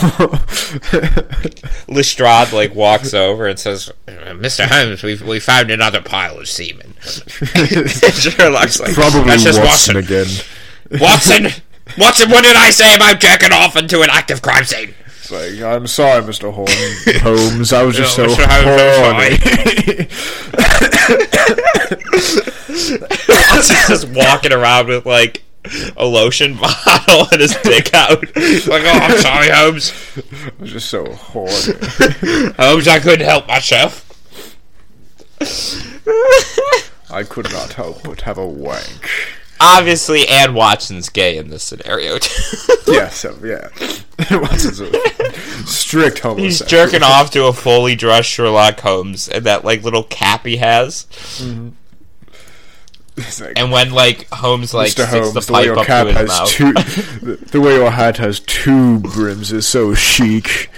[1.89, 4.67] Lestrade like walks over and says, "Mr.
[4.67, 9.97] Holmes, we've we found another pile of semen." Sherlock's like, Probably "That's just Watson Watson."
[9.97, 10.27] again.
[11.01, 11.49] Watson,
[11.97, 14.95] Watson, what did I say about jerking off into an active crime scene?
[15.07, 16.53] It's like, I'm sorry, Mr.
[16.53, 17.21] Holmes.
[17.23, 20.09] Holmes, I was just so horny.
[23.89, 25.43] Just walking around with like
[25.97, 28.23] a lotion bottle and his dick out.
[28.37, 29.93] Like, oh, I'm sorry, Holmes.
[30.17, 32.53] I was just so horny.
[32.59, 34.05] Holmes, I couldn't help myself.
[37.11, 39.09] I could not help but have a wank.
[39.61, 42.19] Obviously, Anne Watson's gay in this scenario.
[42.89, 43.69] Yeah, so yeah.
[44.39, 44.91] Watson's a
[45.67, 46.39] strict homosexual.
[46.39, 50.57] He's jerking off to a fully dressed Sherlock Holmes and that like little cap he
[50.57, 51.05] has.
[51.37, 51.69] Mm-hmm.
[53.19, 55.07] It's like, And when like Holmes like Mr.
[55.07, 56.49] sticks Holmes, the the, way pipe your up cap has mouth.
[56.49, 60.71] two, the, the way your hat has two brims is so chic.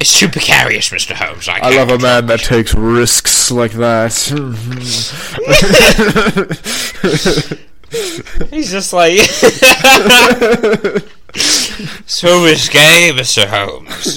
[0.00, 1.14] It's too precarious, Mr.
[1.14, 1.48] Holmes.
[1.48, 4.12] I, I love a man that takes risks like that.
[8.50, 9.18] He's just like
[12.06, 13.46] so risque, Mr.
[13.46, 14.16] Holmes.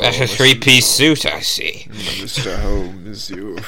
[0.00, 1.86] That's a three-piece suit, I see.
[1.90, 2.58] Mr.
[2.58, 3.58] Holmes, you.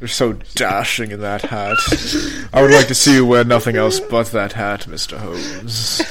[0.00, 1.76] You're so dashing in that hat.
[2.52, 5.16] I would like to see you wear nothing else but that hat, Mr.
[5.16, 6.02] Holmes.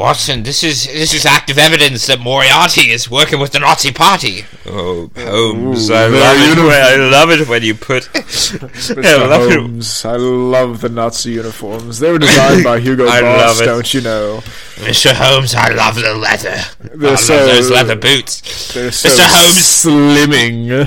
[0.00, 4.44] Watson, this is this is active evidence that Moriarty is working with the Nazi Party.
[4.66, 6.44] Oh, Holmes, Ooh, I love it.
[6.48, 6.66] uniform.
[6.68, 8.02] When, I love it when you put.
[8.14, 9.04] Mr.
[9.04, 9.58] I love it.
[9.60, 11.98] Holmes, I love the Nazi uniforms.
[11.98, 13.66] They were designed by Hugo I Boss, love it.
[13.66, 14.40] don't you know?
[14.76, 15.12] Mr.
[15.12, 16.48] Holmes, I love the leather.
[16.82, 18.72] I love those leather boots.
[18.72, 19.26] They're so Mr.
[19.28, 20.84] Holmes, slimming.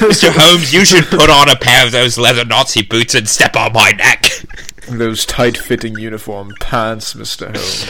[0.00, 0.30] Mr.
[0.30, 3.72] Holmes, you should put on a pair of those leather Nazi boots and step on
[3.72, 4.26] my neck.
[4.90, 7.46] Those tight-fitting uniform pants, Mr.
[7.46, 7.84] Holmes.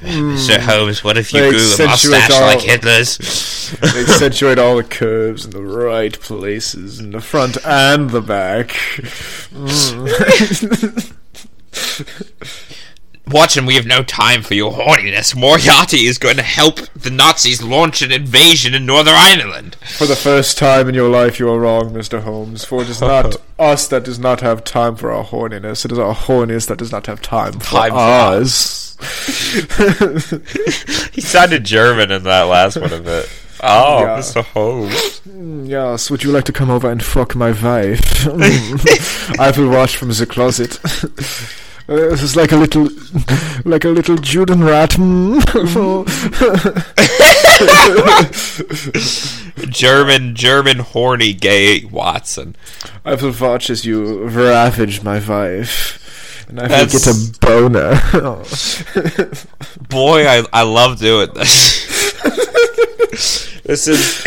[0.48, 0.58] Mr.
[0.58, 3.18] Holmes, what if you They grew a mustache all- like Hitler's?
[3.80, 8.68] They accentuate all the curves in the right places, in the front and the back.
[9.52, 11.16] Mm.
[13.30, 15.36] Watson, we have no time for your horniness.
[15.36, 19.76] Moriarty is going to help the Nazis launch an invasion in Northern Ireland.
[19.98, 22.22] For the first time in your life, you are wrong, Mr.
[22.22, 22.64] Holmes.
[22.64, 25.84] For it is not us that does not have time for our horniness.
[25.84, 28.86] It is our horniness that does not have time for Time for us.
[31.12, 33.28] He sounded German in that last one a bit.
[33.62, 34.18] Oh, Yeah.
[34.18, 34.44] Mr.
[34.44, 35.20] Holmes.
[35.68, 38.24] Yes, would you like to come over and fuck my wife?
[38.24, 39.34] Mm.
[39.38, 40.78] I will watch from the closet.
[41.90, 42.84] Uh, this is like a little,
[43.64, 44.96] like a little Judenrat.
[44.96, 45.40] Mm.
[49.70, 52.54] German, German horny gay Watson.
[53.04, 58.00] I will watch as you ravage my wife, and I will That's- get a boner.
[59.88, 61.88] Boy, I I love doing this.
[63.64, 64.24] this is.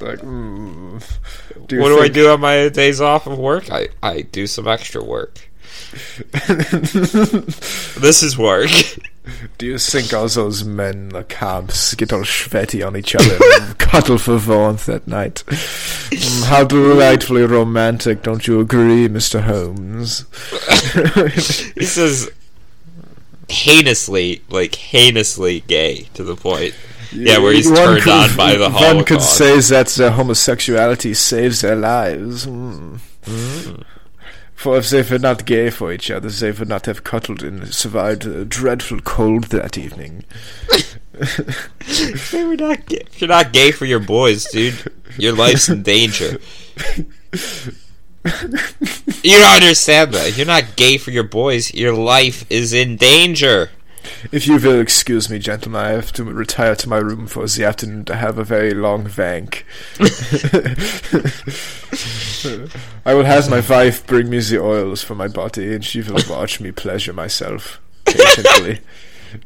[0.00, 1.02] Like, mm,
[1.76, 3.70] do what do I do on my days off of work?
[3.70, 5.48] I I do some extra work.
[8.02, 8.70] This is work.
[9.58, 13.38] Do you think all those men in the camps get all sweaty on each other
[13.60, 15.44] and cuddle for warmth at night?
[15.46, 19.42] Mm, how delightfully romantic, don't you agree, Mr.
[19.42, 20.24] Holmes?
[21.76, 22.30] This is
[23.48, 26.74] heinously, like heinously gay to the point.
[27.14, 28.94] Yeah, where he's One turned could- on by the Holocaust.
[28.94, 32.46] One could say that their homosexuality saves their lives.
[32.46, 33.00] Mm.
[34.54, 37.74] For if they were not gay for each other, they would not have cuddled and
[37.74, 40.24] survived a dreadful cold that evening.
[42.30, 43.02] They were not gay.
[43.06, 46.38] If you're not gay for your boys, dude, your life's in danger.
[49.24, 50.36] You don't understand that.
[50.36, 53.70] You're not gay for your boys, your life is in danger.
[54.30, 57.64] If you will excuse me, gentlemen, I have to retire to my room for the
[57.64, 59.66] afternoon to have a very long wank.
[63.04, 66.22] I will have my wife bring me the oils for my body, and she will
[66.28, 68.80] watch me pleasure myself patiently.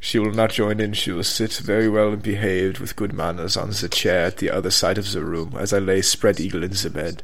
[0.01, 0.93] She will not join in.
[0.93, 4.51] She will sit very well and behaved with good manners on the chair at the
[4.51, 7.23] other side of the room as I lay spread eagle in the bed.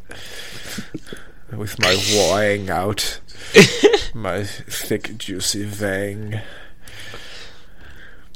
[1.51, 1.97] With my
[2.31, 3.21] wang out,
[4.15, 6.41] my thick, juicy vang,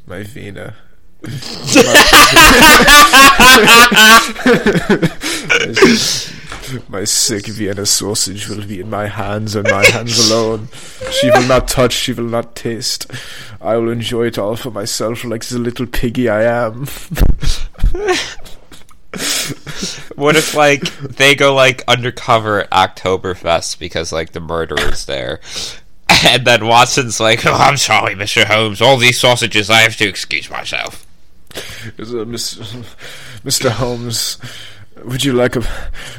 [0.07, 0.75] my vena.
[6.89, 10.69] My sick Vienna sausage will be in my hands and my hands alone.
[11.13, 13.09] She will not touch, she will not taste.
[13.61, 16.87] I will enjoy it all for myself like the little piggy I am.
[20.17, 25.41] What if like they go like undercover at Oktoberfest because like the murderer's there?
[26.25, 28.45] And then Watson's like, "Oh, I'm sorry, Mr.
[28.45, 28.81] Holmes.
[28.81, 31.07] All these sausages, I have to excuse myself."
[31.99, 32.55] Is, uh, Miss,
[33.45, 33.71] Mr.
[33.71, 34.39] Holmes,
[35.05, 35.63] would you like a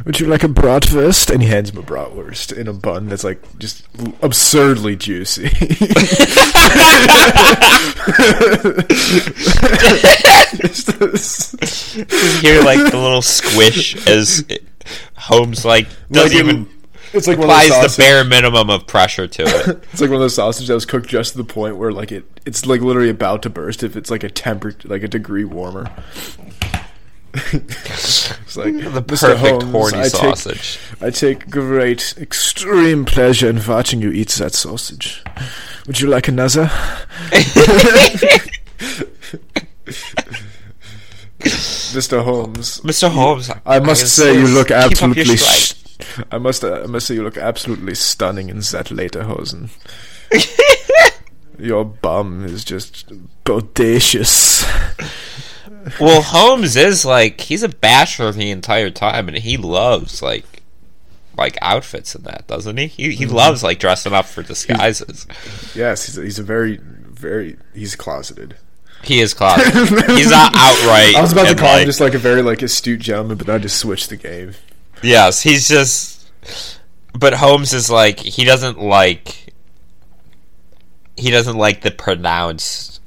[0.05, 1.31] would you like a bratwurst?
[1.31, 3.85] And he hands him a bratwurst in a bun that's like just
[4.21, 5.49] absurdly juicy.
[11.97, 12.05] You
[12.41, 14.43] hear like the little squish as
[15.15, 16.69] Holmes like doesn't Like, even
[17.13, 19.83] it's like applies the bare minimum of pressure to it.
[19.91, 22.11] It's like one of those sausages that was cooked just to the point where like
[22.11, 25.45] it it's like literally about to burst if it's like a temper like a degree
[25.45, 25.89] warmer.
[27.53, 30.79] it's like the perfect Holmes, horny I take- sausage.
[31.01, 35.23] I take great, extreme pleasure in watching you eat that sausage.
[35.85, 36.71] Would you like another?
[41.39, 42.23] Mr.
[42.23, 43.09] Holmes, Mr.
[43.09, 45.37] Holmes, I must say you look keep up your absolutely.
[45.37, 45.73] Sh-
[46.31, 46.63] I must.
[46.63, 49.69] Uh, I must say you look absolutely stunning in that later lederhosen.
[51.59, 53.07] Your bum is just
[53.43, 54.63] bodacious.
[55.99, 60.45] Well, Holmes is like he's a bachelor the entire time, and he loves like
[61.37, 62.87] like outfits and that, doesn't he?
[62.87, 63.35] He he Mm-hmm.
[63.35, 65.25] loves like dressing up for disguises.
[65.75, 67.57] Yes, he's a, he's a very, very.
[67.73, 68.55] He's closeted.
[69.03, 69.73] He is closeted.
[70.11, 71.15] he's not outright.
[71.15, 73.49] I was about to call like, him just like a very like astute gentleman, but
[73.49, 74.53] I just switched the game.
[75.03, 76.29] Yes, he's just.
[77.13, 79.53] But Holmes is like he doesn't like.
[81.15, 83.01] He doesn't like the pronounced,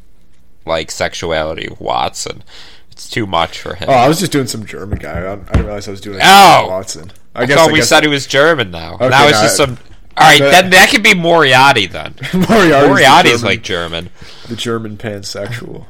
[0.67, 2.43] like sexuality of Watson.
[2.91, 3.89] It's too much for him.
[3.89, 5.21] Oh, I was just doing some German guy.
[5.21, 6.67] I, I didn't realize I was doing Oh!
[6.69, 7.13] Watson.
[7.35, 8.97] I thought we said he was German now.
[9.01, 9.79] now it's no, just I- some.
[10.17, 12.15] All right, that- then that could be Moriarty then.
[12.35, 14.11] Moriarty's, Moriarty's German, like German.
[14.49, 15.87] the German pansexual.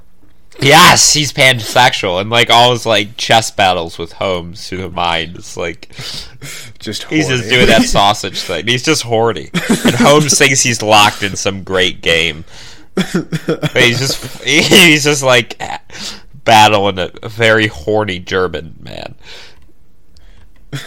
[0.59, 5.36] Yes, he's pansexual, and like all his like chess battles with Holmes through the mind.
[5.36, 5.88] is like
[6.78, 8.66] Just he's just doing that sausage thing.
[8.66, 12.44] He's just horny, and Holmes thinks he's locked in some great game.
[12.94, 15.61] But he's just he's just like
[16.44, 19.14] battling a very horny German man.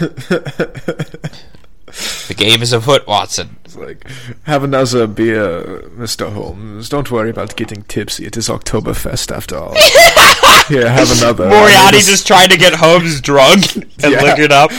[2.28, 3.58] The game is afoot, Watson.
[3.66, 4.08] It's like,
[4.44, 6.32] have another beer, Mr.
[6.34, 6.90] Holmes.
[6.90, 8.26] Don't worry about getting tipsy.
[8.26, 9.76] It is Oktoberfest after all.
[10.68, 11.50] Here, have another.
[11.50, 14.22] Moriarty This- just trying to get Holmes drunk and Yeah.
[14.24, 14.72] liquored up.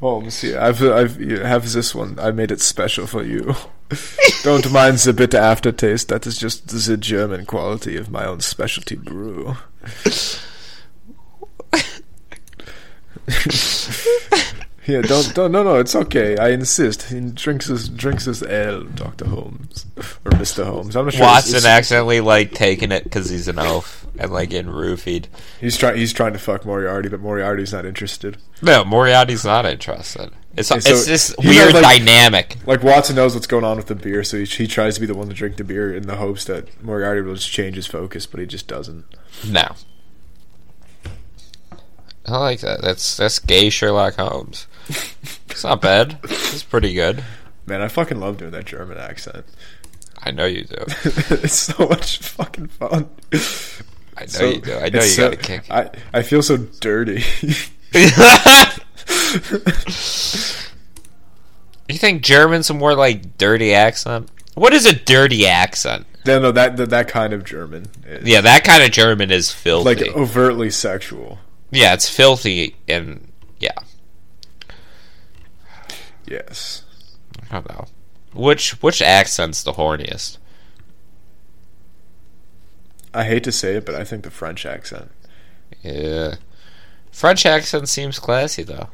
[0.00, 2.18] Holmes, here, I've, I've, you have this one.
[2.18, 3.54] I made it special for you.
[4.42, 6.08] Don't mind the bitter aftertaste.
[6.08, 9.56] That is just the German quality of my own specialty brew.
[14.84, 16.36] Here, don't, don't, no, no, it's okay.
[16.36, 17.04] I insist.
[17.04, 19.86] He drinks his, drinks his ale, Doctor Holmes
[20.24, 20.96] or Mister Holmes.
[20.96, 21.22] I'm not sure.
[21.22, 25.26] Watson it's- accidentally like taking it because he's an elf and like getting roofied.
[25.60, 25.98] He's trying.
[25.98, 28.38] He's trying to fuck Moriarty, but Moriarty's not interested.
[28.60, 30.30] No, Moriarty's not interested.
[30.56, 32.56] It's so it's this weird knows, like- dynamic.
[32.66, 35.06] Like Watson knows what's going on with the beer, so he, he tries to be
[35.06, 37.86] the one to drink the beer in the hopes that Moriarty will just change his
[37.86, 39.04] focus, but he just doesn't.
[39.46, 39.76] No.
[42.26, 42.82] I like that.
[42.82, 44.66] That's that's gay Sherlock Holmes.
[45.50, 46.18] It's not bad.
[46.24, 47.22] It's pretty good.
[47.66, 49.44] Man, I fucking love doing that German accent.
[50.22, 50.76] I know you do.
[51.04, 53.10] it's so much fucking fun.
[54.16, 54.74] I know So- you do.
[54.74, 55.70] I know you so- got a kick.
[55.70, 57.22] I I feel so dirty.
[61.88, 64.30] you think German's a more like dirty accent?
[64.54, 66.06] What is a dirty accent?
[66.24, 67.86] no, no, that, that that kind of German.
[68.06, 69.84] Is Yeah, that kind of German is filthy.
[70.04, 71.38] like overtly sexual.
[71.70, 73.30] yeah, it's filthy and
[73.60, 73.72] yeah.
[76.26, 76.84] Yes.
[77.50, 77.86] I don't know.
[78.34, 80.38] Which which accent's the horniest?
[83.14, 85.10] I hate to say it, but I think the French accent.
[85.82, 86.36] Yeah.
[87.10, 88.88] French accent seems classy though.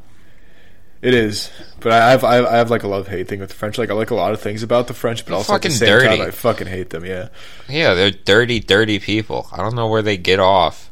[1.01, 3.51] It is, but I have I have, I have like a love hate thing with
[3.51, 3.79] the French.
[3.79, 5.71] Like I like a lot of things about the French, but They're also at the
[5.71, 6.17] same dirty.
[6.19, 7.05] time I fucking hate them.
[7.05, 7.29] Yeah,
[7.69, 9.47] Yeah, they're dirty, dirty people.
[9.53, 10.91] I don't know where they get off.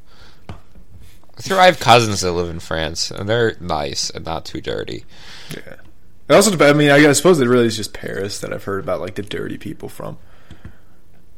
[1.51, 5.05] I have cousins that live in France, and they're nice and not too dirty.
[5.51, 5.74] yeah.
[6.29, 9.01] It also, I mean, I suppose it really is just Paris that I've heard about
[9.01, 10.18] like the dirty people from.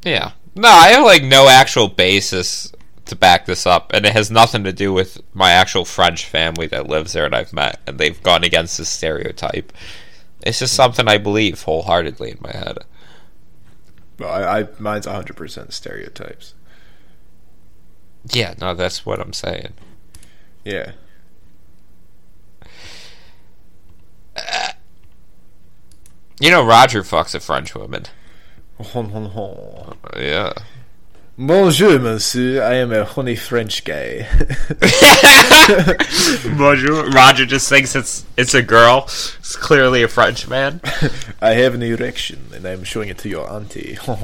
[0.03, 0.33] Yeah.
[0.55, 2.73] No, I have like no actual basis
[3.05, 6.67] to back this up, and it has nothing to do with my actual French family
[6.69, 9.73] that lives there and I've met, and they've gone against this stereotype.
[10.43, 12.79] It's just something I believe wholeheartedly in my head.
[14.19, 16.55] Well, I, I mine's hundred percent stereotypes.
[18.33, 19.75] Yeah, no, that's what I'm saying.
[20.65, 20.93] Yeah,
[26.41, 28.05] You know, Roger fucks a French woman.
[28.79, 29.97] Hon.
[30.17, 30.53] Yeah.
[31.37, 32.63] Bonjour, monsieur.
[32.63, 34.29] I am a honey French guy.
[36.57, 37.11] Bonjour.
[37.11, 39.03] Roger just thinks it's it's a girl.
[39.07, 40.81] It's clearly a French man.
[41.41, 43.95] I have an erection, and I'm showing it to your auntie.
[44.05, 44.19] the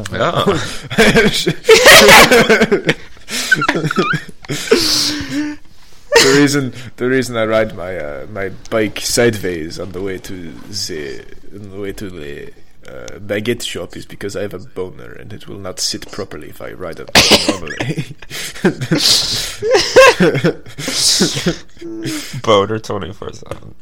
[6.36, 11.24] reason the reason I ride my uh, my bike sideways on the way to the
[11.54, 12.52] on the way to the
[12.86, 16.48] uh, baguette shop is because I have a boner and it will not sit properly
[16.48, 17.10] if I ride it
[17.48, 17.76] normally.
[22.42, 23.74] Boner twenty four seven.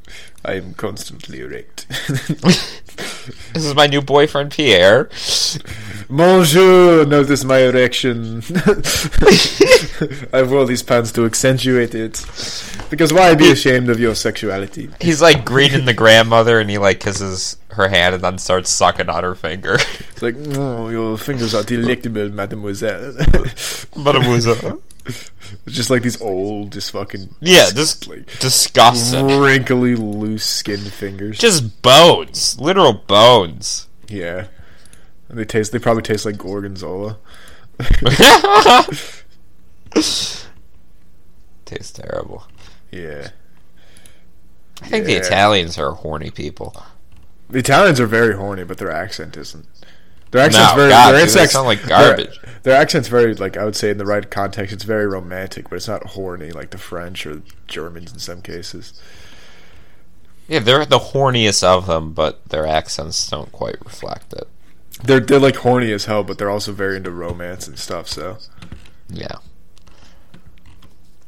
[0.45, 1.87] I am constantly erect.
[3.53, 5.09] This is my new boyfriend Pierre.
[6.17, 8.43] Bonjour, notice my erection.
[10.35, 12.23] I wore these pants to accentuate it.
[12.91, 14.91] Because why be ashamed of your sexuality?
[15.01, 19.09] He's like greeting the grandmother, and he like kisses her hand, and then starts sucking
[19.09, 19.77] on her finger.
[20.11, 23.15] It's like, oh, your fingers are delectable, mademoiselle.
[23.97, 24.83] Mademoiselle.
[25.07, 25.31] It's
[25.69, 29.39] just like these old, just fucking, Yeah, just like disgusting.
[29.41, 31.39] wrinkly, loose skinned fingers.
[31.39, 33.89] Just bones, literal bones.
[34.09, 34.49] yeah,
[35.33, 35.73] and they taste.
[35.73, 37.19] They probably taste like gorgonzola.
[41.65, 42.45] Tastes terrible.
[42.91, 43.31] Yeah,
[44.83, 46.85] I think the Italians are horny people.
[47.49, 49.67] the Italians are very horny, but their accent isn't.
[50.31, 50.91] Their accent's No, very.
[50.91, 52.41] God, their, dude, they sound like their- garbage.
[52.63, 55.77] Their, accent's very like I would say in the right context, it's very romantic, but
[55.77, 59.01] it's not horny like the French or Germans in some cases.
[60.49, 64.49] Yeah, they're the horniest of them, but their accents don't quite reflect it.
[65.05, 68.09] They're they're like horny as hell, but they're also very into romance and stuff.
[68.09, 68.39] So
[69.09, 69.37] Yeah.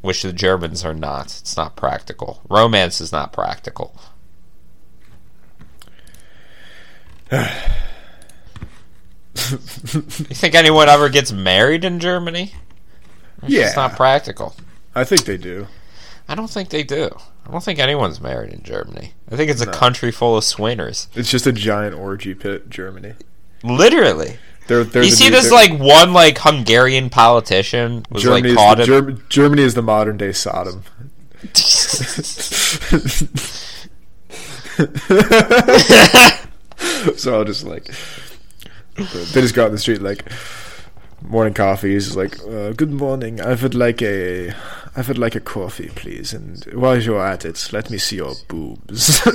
[0.01, 1.27] Which the Germans are not.
[1.41, 2.43] It's not practical.
[2.51, 3.99] Romance is not practical.
[7.33, 7.41] you
[9.35, 12.53] think anyone ever gets married in Germany?
[13.47, 14.55] yeah, It's not practical.
[14.95, 15.67] I think they do.
[16.29, 17.11] I don't think they do.
[17.47, 19.13] I don't think anyone's married in Germany.
[19.31, 19.73] I think it's a No.
[19.73, 21.09] country full of swingers.
[21.15, 23.15] It's just a giant orgy pit, Germany.
[23.65, 24.39] Literally.
[24.67, 28.51] They're, they're you the see new- this like one like Hungarian politician was Germany like
[28.51, 30.85] is caught the, in Germ- Germany is the modern day Sodom.
[37.17, 37.85] so I'll just like
[38.97, 40.31] they just go out in the street like
[41.25, 44.53] morning coffee is like uh, good morning I would like a
[44.97, 46.33] I would like a coffee, please.
[46.33, 49.21] And while you're at it, let me see your boobs.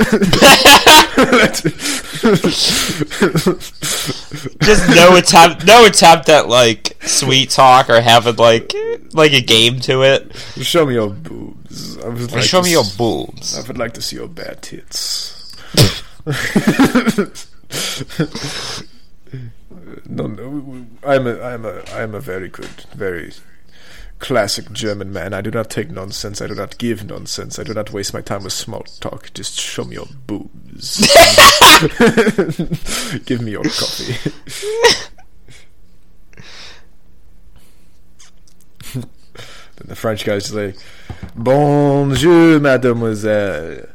[4.63, 8.73] Just no attempt, no attempt at like sweet talk or having like
[9.13, 10.33] like a game to it.
[10.61, 11.97] Show me your boobs.
[11.97, 13.57] I would like Show me your s- boobs.
[13.57, 15.35] I would like to see your bad tits.
[20.09, 23.33] no, no, I'm a, I'm a, I'm a very good, very
[24.19, 25.33] classic German man.
[25.33, 26.41] I do not take nonsense.
[26.41, 27.57] I do not give nonsense.
[27.57, 29.31] I do not waste my time with small talk.
[29.33, 30.99] Just show me your boobs.
[33.25, 34.31] give me your coffee.
[38.93, 39.05] then
[39.85, 40.75] the French guy's like,
[41.35, 43.85] Bonjour, mademoiselle.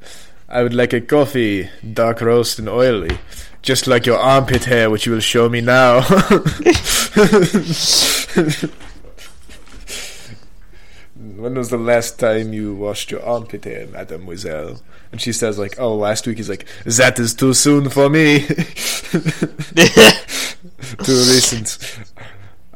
[0.48, 3.18] I would like a coffee, dark roast and oily,
[3.64, 6.02] just like your armpit hair, which you will show me now.
[11.16, 14.82] when was the last time you washed your armpit hair, mademoiselle?
[15.10, 16.36] And she says, like, oh, last week.
[16.36, 18.40] He's like, that is too soon for me.
[18.44, 18.54] too
[21.06, 21.78] recent.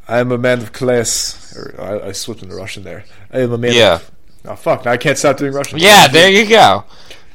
[0.08, 1.54] I am a man of class.
[1.54, 3.04] Or I, I slipped into Russian there.
[3.30, 3.74] I am a man.
[3.74, 3.96] Yeah.
[3.96, 4.10] Of,
[4.46, 4.86] oh fuck!
[4.86, 5.78] Now I can't stop doing Russian.
[5.78, 6.84] Yeah, there you go.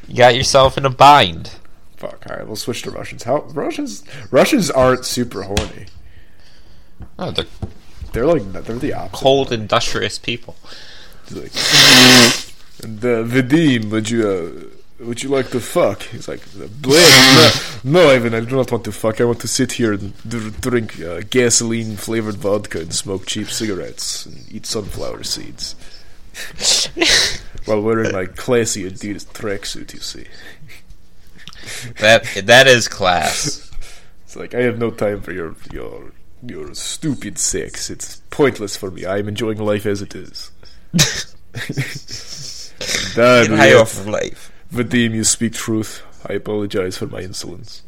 [0.08, 1.52] You got yourself in a bind.
[2.04, 2.26] Fuck.
[2.30, 3.24] All right, we'll switch to Russians.
[3.24, 4.04] How Russians?
[4.30, 5.86] Russians aren't super horny.
[7.18, 7.46] Oh, they're
[8.12, 9.24] They're like they're the opposite.
[9.24, 10.56] cold, industrious people.
[11.32, 14.28] Like, uh, Vadim, would you
[15.00, 16.04] uh, would you like to fuck?
[16.04, 16.68] He's like, no,
[17.86, 19.22] no, Ivan, I do not want to fuck.
[19.22, 23.50] I want to sit here and d- drink uh, gasoline flavored vodka and smoke cheap
[23.50, 25.76] cigarettes and eat sunflower seeds
[27.66, 29.94] while wearing my classy Adidas tracksuit.
[29.94, 30.26] You see,
[32.00, 33.72] That that is class.
[34.24, 36.12] it's like I have no time for your your
[36.46, 37.90] your stupid sex.
[37.90, 39.06] It's pointless for me.
[39.06, 40.52] I am enjoying life as it is.
[43.16, 43.82] Dad, high yes.
[43.82, 44.52] off of life.
[44.74, 46.04] Vadim, you speak truth.
[46.28, 47.84] I apologize for my insolence.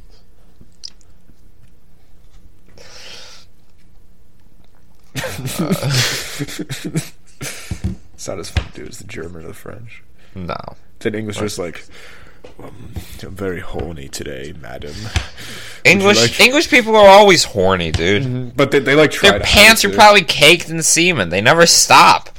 [5.15, 5.21] Uh.
[8.13, 10.03] it's not as fun to do as the German or the French.
[10.35, 10.57] No.
[10.99, 11.85] Then English is like,
[12.59, 12.93] um,
[13.23, 14.93] I'm very horny today, madam.
[15.83, 18.55] English like- English people are always horny, dude.
[18.55, 19.95] But they, they like try Their pants are it.
[19.95, 21.29] probably caked in semen.
[21.29, 22.29] They never stop.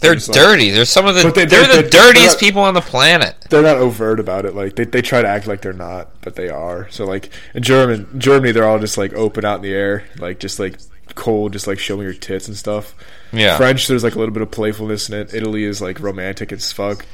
[0.00, 0.70] They're Just like- dirty.
[0.70, 2.80] They're some of the they- they, are they- the they- dirtiest they're- people on the
[2.80, 3.34] planet.
[3.50, 4.54] they're not overt about it.
[4.54, 6.88] Like they, they try to act like they're not, but they are.
[6.90, 10.38] So like in German Germany, they're all just like open out in the air, like
[10.38, 10.78] just like
[11.16, 12.94] cold, just like showing your tits and stuff.
[13.32, 13.56] Yeah.
[13.56, 15.34] French, there's like a little bit of playfulness in it.
[15.34, 17.04] Italy is like romantic as fuck.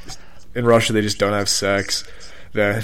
[0.55, 2.03] In Russia, they just don't have sex.
[2.53, 2.75] Then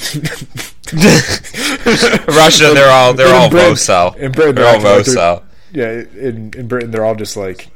[2.28, 5.44] Russia, they're all they're In all Britain- in Britain, they're all they're acting vocel.
[5.72, 7.70] yeah, in in Britain, they're all just like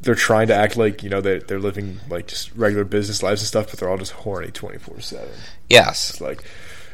[0.00, 3.40] they're trying to act like you know they they're living like just regular business lives
[3.42, 5.30] and stuff, but they're all just horny twenty four seven.
[5.68, 6.42] Yes, It's like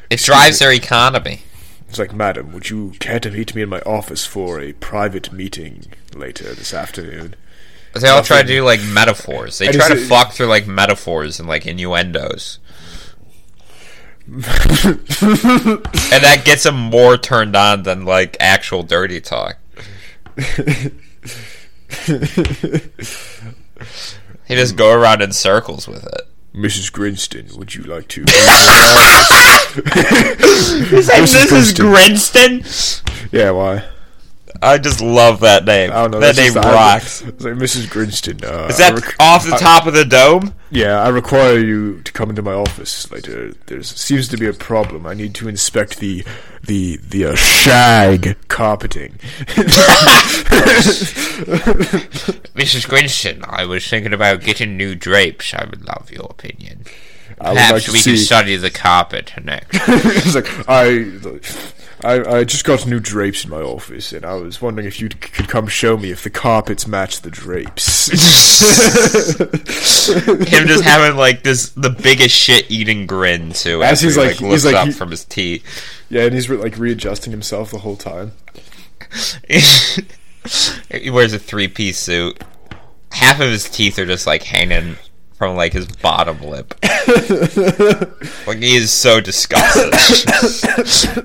[0.09, 1.41] it drives their economy.
[1.89, 5.33] It's like, madam, would you care to meet me in my office for a private
[5.33, 7.35] meeting later this afternoon?
[7.93, 9.57] They all try to do like metaphors.
[9.57, 12.59] They try to fuck through like metaphors and like innuendos,
[14.27, 19.57] and that gets them more turned on than like actual dirty talk.
[24.47, 26.21] He just go around in circles with it.
[26.53, 26.91] Mrs.
[26.91, 28.25] Grinston, would you like to?
[30.89, 31.85] this is Grinston.
[31.85, 32.63] Grinston.
[33.31, 33.85] yeah, why?
[34.63, 35.89] I just love that name.
[35.91, 36.19] I don't know.
[36.19, 37.21] that name just- I- rocks.
[37.27, 37.89] It's like Mrs.
[37.89, 38.43] Grinston.
[38.43, 40.53] Uh, Is that rec- off the I- top of the dome?
[40.69, 43.53] Yeah, I require you to come into my office later.
[43.65, 45.05] There seems to be a problem.
[45.05, 46.23] I need to inspect the
[46.63, 49.17] the the uh, shag carpeting.
[52.55, 52.87] Mrs.
[52.87, 55.53] Grinston, I was thinking about getting new drapes.
[55.53, 56.85] I would love your opinion.
[57.39, 58.11] I would Perhaps like to we see.
[58.11, 59.67] can study the carpet next.
[59.87, 60.99] it's like I,
[62.03, 65.09] I, I just got new drapes in my office, and I was wondering if you
[65.09, 68.07] could come show me if the carpets match the drapes.
[70.51, 73.83] Him just having like this the biggest shit eating grin too.
[73.83, 75.63] As after he's he, like- looks he's like- up he- from his teeth.
[76.09, 78.31] yeah, and he's re- like readjusting himself the whole time.
[79.47, 82.41] he wears a three piece suit.
[83.11, 84.95] Half of his teeth are just like hanging
[85.41, 86.75] from like his bottom lip.
[88.45, 89.89] like he is so disgusted.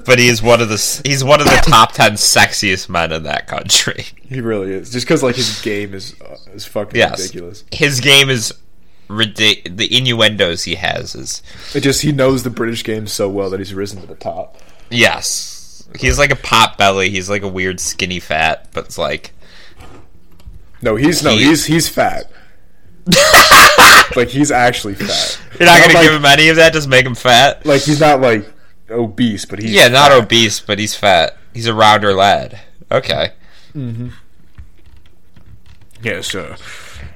[0.06, 3.24] but he is one of the he's one of the top ten sexiest men in
[3.24, 4.06] that country.
[4.26, 4.90] He really is.
[4.90, 7.18] Just because like his game is uh, is fucking Yes.
[7.20, 7.64] ridiculous.
[7.70, 8.54] His game is
[9.08, 9.76] ridiculous.
[9.76, 11.42] The innuendos he has is
[11.74, 14.56] It just he knows the British game so well that he's risen to the top.
[14.88, 15.52] yes.
[16.00, 17.10] He's like a pot belly.
[17.10, 19.32] He's like a weird skinny fat, but it's like
[20.80, 22.30] No, he's no, he's he's fat.
[24.16, 25.40] like he's actually fat.
[25.58, 26.72] You're not gonna like, give him any of that.
[26.72, 27.64] Just make him fat.
[27.66, 28.50] like he's not like
[28.90, 30.22] obese, but he's Yeah, not fat.
[30.24, 31.36] obese, but he's fat.
[31.54, 32.60] He's a rounder lad.
[32.90, 33.32] Okay.
[36.02, 36.56] Yes, uh,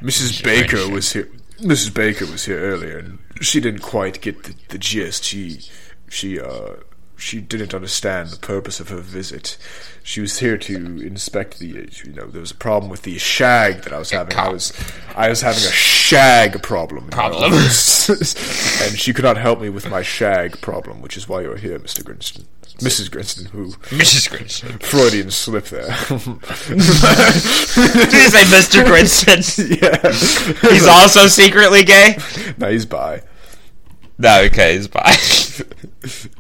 [0.03, 0.43] Mrs.
[0.43, 1.29] Baker was here.
[1.61, 1.93] Mrs.
[1.95, 5.25] Baker was here earlier, and she didn't quite get the, the gist.
[5.25, 5.61] She,
[6.09, 6.77] she, uh,
[7.21, 9.59] she didn't understand the purpose of her visit.
[10.03, 13.83] She was here to inspect the, you know, there was a problem with the shag
[13.83, 14.35] that I was having.
[14.37, 14.73] I was,
[15.15, 17.09] I was having a shag problem.
[17.09, 17.53] Problem.
[17.53, 21.79] and she could not help me with my shag problem, which is why you're here,
[21.79, 22.03] Mr.
[22.03, 22.47] Grinston.
[22.79, 23.11] Mrs.
[23.11, 24.31] Grinston, who Mrs.
[24.31, 24.79] Grinston.
[24.79, 25.89] Freudian slip there.
[25.89, 26.23] Did
[28.13, 28.87] you say Mr.
[28.87, 29.41] Grinston?
[30.63, 32.17] yeah, He's also secretly gay?
[32.57, 33.21] no, he's bi.
[34.17, 35.15] No, okay, he's bi.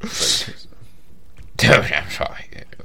[0.00, 2.44] Dude, I'm sorry.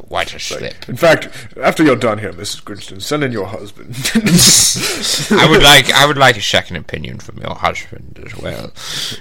[0.10, 0.88] Watch a slip.
[0.90, 1.30] In fact,
[1.62, 2.64] after you're done here, Mrs.
[2.64, 3.96] Grinston, send in your husband.
[5.40, 8.72] I would like I would like a second opinion from your husband as well.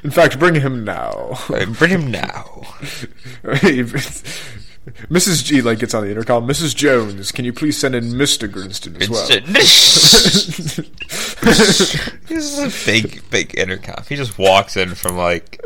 [0.03, 1.39] In fact, bring him now.
[1.49, 2.63] Uh, Bring him now.
[5.09, 5.45] Mrs.
[5.45, 6.47] G like gets on the intercom.
[6.47, 6.75] Mrs.
[6.75, 8.51] Jones, can you please send in Mr.
[8.51, 9.27] Grinston as well?
[11.47, 14.05] this is a big, big intercom.
[14.09, 15.61] He just walks in from like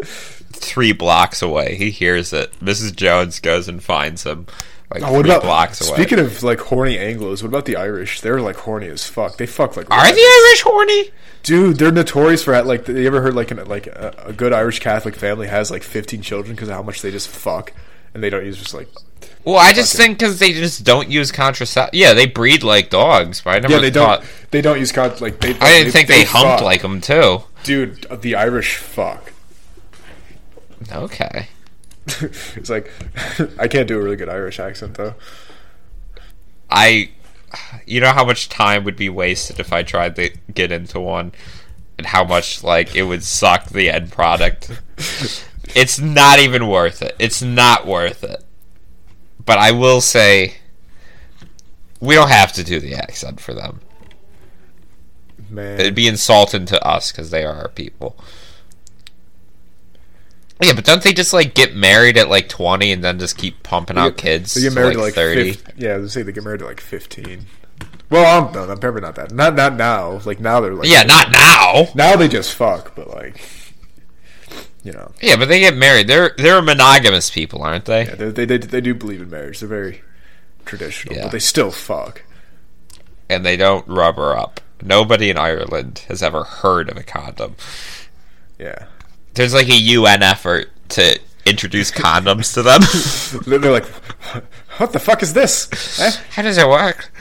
[0.56, 1.76] three blocks away.
[1.76, 2.52] He hears it.
[2.60, 2.94] Mrs.
[2.96, 4.46] Jones goes and finds him
[4.92, 5.96] like Oh, what three about blocks away.
[5.96, 7.42] speaking of like horny Anglo's?
[7.42, 8.20] What about the Irish?
[8.20, 9.36] They're like horny as fuck.
[9.36, 10.16] They fuck like Are rabbits.
[10.16, 11.10] the Irish horny?
[11.42, 11.76] dude?
[11.78, 12.86] They're notorious for like.
[12.88, 16.22] You ever heard like an, like a, a good Irish Catholic family has like fifteen
[16.22, 17.72] children because of how much they just fuck
[18.14, 18.88] and they don't use just like
[19.44, 21.98] Well, I just think because they just don't use contraception.
[21.98, 25.12] Yeah, they breed like dogs, but I never yeah they don't they don't use con
[25.20, 25.50] like they.
[25.60, 26.62] I didn't think they, humped fuck.
[26.62, 27.42] like them too.
[27.64, 28.06] dude.
[28.22, 29.32] The Irish fuck.
[30.92, 31.48] Okay.
[32.06, 32.90] it's like
[33.58, 35.14] I can't do a really good Irish accent though.
[36.70, 37.10] I,
[37.86, 41.32] you know how much time would be wasted if I tried to get into one,
[41.98, 44.70] and how much like it would suck the end product.
[45.74, 47.14] it's not even worth it.
[47.18, 48.42] It's not worth it.
[49.44, 50.56] But I will say,
[52.00, 53.80] we don't have to do the accent for them.
[55.48, 58.18] Man, It'd be insulting to us because they are our people.
[60.62, 63.62] Yeah, but don't they just like get married at like twenty and then just keep
[63.62, 64.54] pumping out kids?
[64.54, 65.52] they get to, married to like thirty.
[65.52, 67.46] 50, yeah, they say they get married to like fifteen.
[68.08, 69.32] Well, I'm no, I'm probably not that.
[69.32, 70.20] Not not now.
[70.24, 71.88] Like now they're like Yeah, not now.
[71.94, 73.40] now they just fuck, but like
[74.82, 76.06] you know, Yeah, but they get married.
[76.06, 78.04] They're they're monogamous people, aren't they?
[78.06, 79.60] yeah, they, they they they do believe in marriage.
[79.60, 80.02] They're very
[80.64, 81.22] traditional, Yeah.
[81.24, 82.22] but they still fuck.
[83.28, 84.60] And they don't rubber up.
[84.82, 87.56] Nobody in Ireland has ever heard of a condom.
[88.58, 88.86] Yeah,
[89.36, 92.80] There's like a UN effort to introduce condoms to them.
[93.60, 93.86] they're, like,
[94.78, 96.00] what the fuck is this?
[96.00, 96.10] Eh?
[96.30, 97.12] How does it work?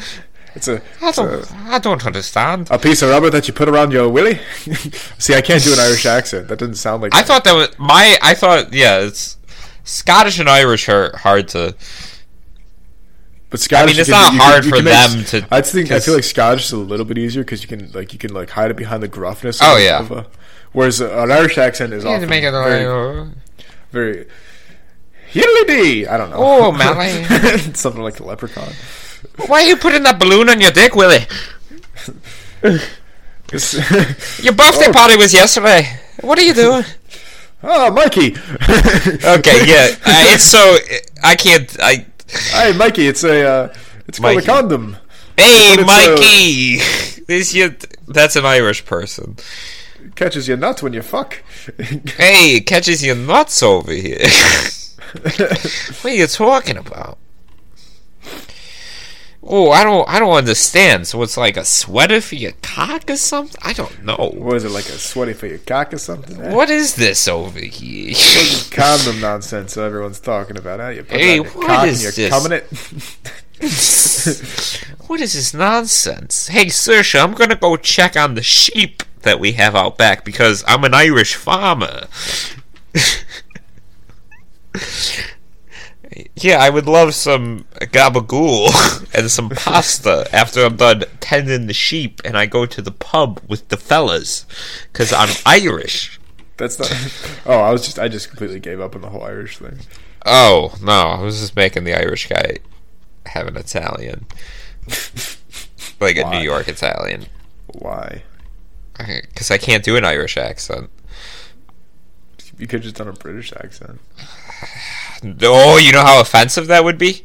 [0.55, 2.69] It's a I it's don't a, I don't understand.
[2.71, 4.39] a piece of rubber that you put around your willy.
[5.19, 6.47] See, I can't do an Irish accent.
[6.47, 9.35] That doesn't sound like I thought that was my I thought yeah, it's
[9.83, 11.75] Scottish and Irish are hard to
[13.49, 15.59] But Scottish, it's you can- not you hard you for can make- them to- I
[15.61, 18.19] think I feel like Scottish is a little bit easier because you can like you
[18.19, 19.59] can like hide it behind the gruffness.
[19.61, 19.99] Oh, of, yeah.
[19.99, 20.25] of a,
[20.75, 23.27] whereas an Irish accent is often make it very, like,
[23.91, 24.25] very
[25.33, 26.37] yiddly I don't know.
[26.37, 27.23] Oh, Mally.
[27.73, 28.71] something like the leprechaun.
[29.47, 31.25] Why are you putting that balloon on your dick, Willie?
[33.51, 34.91] Your birthday Oh.
[34.91, 35.99] party was yesterday.
[36.21, 36.83] What are you doing?
[37.63, 38.33] oh, Mikey.
[38.33, 39.95] Okay, yeah.
[40.03, 40.77] Uh, it's so
[41.23, 41.75] I can't.
[41.79, 42.05] I.
[42.27, 43.07] Hey, Mikey.
[43.07, 43.73] It's a uh,
[44.07, 44.97] it's called a condom.
[45.37, 46.77] Hey, Mikey.
[47.27, 47.75] This you.
[48.07, 49.37] That's an Irish person.
[50.15, 51.43] Catches your nuts when you fuck.
[51.77, 54.17] Hey, it catches your nuts over here.
[55.21, 57.17] what are you talking about?
[59.47, 60.07] Oh, I don't.
[60.09, 61.05] I don't understand.
[61.07, 63.59] So it's like a sweater for your cock or something.
[63.63, 64.31] I don't know.
[64.33, 66.41] what is it like a sweater for your cock or something?
[66.41, 66.53] Eh?
[66.55, 68.15] What is this over here?
[68.71, 70.79] condom nonsense everyone's talking about?
[70.79, 70.89] Huh?
[70.89, 72.29] You put Hey, on your cock is and you're this?
[72.31, 72.63] coming it.
[75.07, 76.47] what is this nonsense?
[76.47, 80.63] Hey, Saoirse, I'm gonna go check on the sheep that we have out back because
[80.67, 82.07] I'm an Irish farmer.
[86.35, 92.21] yeah, I would love some gabagool and some pasta after I'm done tending the sheep
[92.23, 94.45] and I go to the pub with the fellas
[94.91, 96.19] because I'm Irish.
[96.57, 96.91] That's not.
[97.47, 97.99] Oh, I was just.
[97.99, 99.77] I just completely gave up on the whole Irish thing.
[100.25, 102.57] Oh, no, I was just making the Irish guy
[103.27, 104.25] have an Italian.
[105.99, 106.39] like a Why?
[106.39, 107.27] New York Italian.
[107.67, 108.23] Why?
[108.97, 110.89] Because I can't do an Irish accent.
[112.57, 113.99] You could just done a British accent.
[115.41, 117.23] Oh, you know how offensive that would be?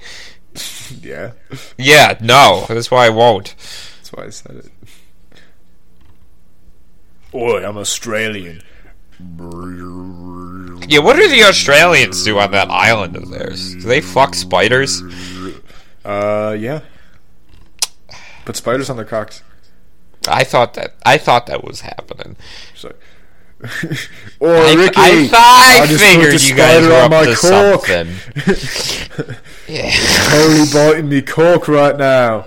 [1.03, 1.33] Yeah,
[1.77, 2.65] Yeah, no.
[2.69, 3.55] That's why I won't.
[3.99, 4.73] that's why I said it.
[7.35, 8.63] Oi, I'm Australian.
[10.89, 13.75] Yeah, what do the Australians do on that island of theirs?
[13.75, 15.03] Do they fuck spiders?
[16.05, 16.81] Uh, yeah.
[18.45, 19.43] Put spiders on their cocks.
[20.29, 22.37] I thought that I thought that was happening.
[22.83, 22.97] Like,
[24.41, 27.85] or I, Ricky, I thought I, figured you guys were up my to cock.
[27.87, 29.37] something.
[29.69, 29.91] yeah.
[30.31, 32.47] Totally biting me cork right now.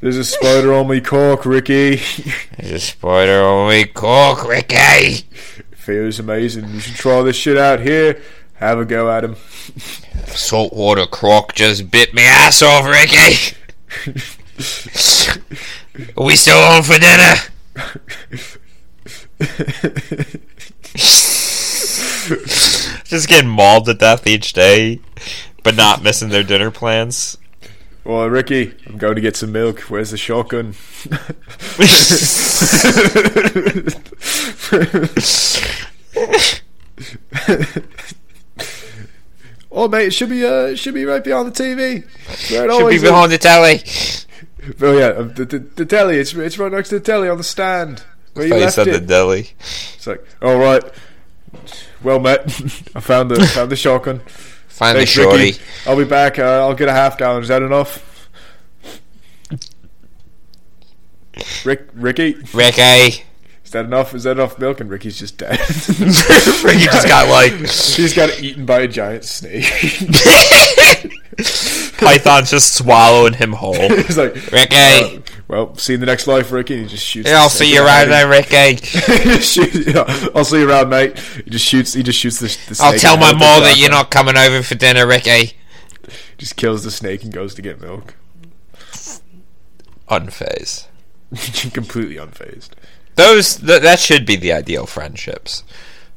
[0.00, 1.96] There's a spider on me cork, Ricky.
[2.56, 5.26] There's a spider on me cock, Ricky.
[5.72, 6.68] Feels amazing.
[6.68, 8.22] You should try this shit out here.
[8.54, 9.34] Have a go at him.
[10.26, 13.56] Saltwater croc just bit me ass off, Ricky.
[16.16, 17.34] Are we still on for dinner?
[23.04, 25.00] just getting mauled to death each day,
[25.62, 27.38] but not missing their dinner plans.
[28.04, 29.80] Well, Ricky, I'm going to get some milk.
[29.80, 30.74] Where's the shotgun?
[39.70, 42.04] oh, mate, it should be uh, it should be right behind the TV.
[42.08, 43.08] Where it Should be always is.
[43.08, 43.82] behind the telly.
[44.80, 46.18] Oh yeah, uh, the, the, the telly.
[46.18, 48.02] It's it's right next to the telly on the stand.
[48.34, 48.92] Where you Face left of it.
[48.92, 49.50] the deli.
[49.60, 50.82] It's like, all right.
[52.02, 52.42] Well met.
[52.94, 54.20] I found the found the shotgun.
[54.68, 55.44] Find the shorty.
[55.46, 55.60] Ricky.
[55.86, 56.38] I'll be back.
[56.38, 57.42] Uh, I'll get a half gallon.
[57.42, 58.04] Is that enough?
[61.64, 63.22] Rick, Ricky, Ricky.
[63.64, 64.12] is that enough?
[64.14, 64.80] Is that enough milk?
[64.80, 65.58] And Ricky's just dead.
[65.60, 69.64] Ricky just got like He's got eaten by a giant snake.
[72.06, 73.74] Python's just swallowing him whole.
[73.96, 74.76] He's like, Ricky.
[74.76, 76.74] uh, well, see you in the next life, Ricky.
[76.74, 77.28] And he just shoots.
[77.28, 78.10] Yeah, I'll see you around head.
[78.10, 78.76] there, Ricky.
[79.40, 81.18] Shoot- yeah, I'll see you around, mate.
[81.18, 81.92] He just shoots.
[81.94, 82.46] He just shoots the.
[82.46, 85.54] the I'll tell my mom that you're not coming over for dinner, Ricky.
[86.36, 88.14] Just kills the snake and goes to get milk.
[90.08, 90.86] Unfazed.
[91.74, 92.70] Completely unfazed.
[93.16, 95.64] Those th- that should be the ideal friendships.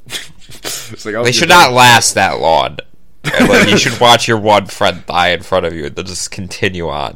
[0.08, 2.78] It's like, They should not last that long.
[3.24, 6.90] You should watch your one friend die in front of you and then just continue
[6.90, 7.16] on.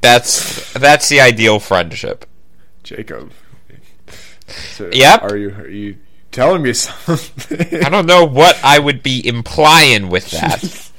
[0.00, 2.26] That's that's the ideal friendship.
[2.82, 3.32] Jacob.
[4.46, 5.22] So, Yep.
[5.22, 5.96] Are you are you
[6.30, 7.82] telling me something?
[7.84, 10.90] I don't know what I would be implying with that.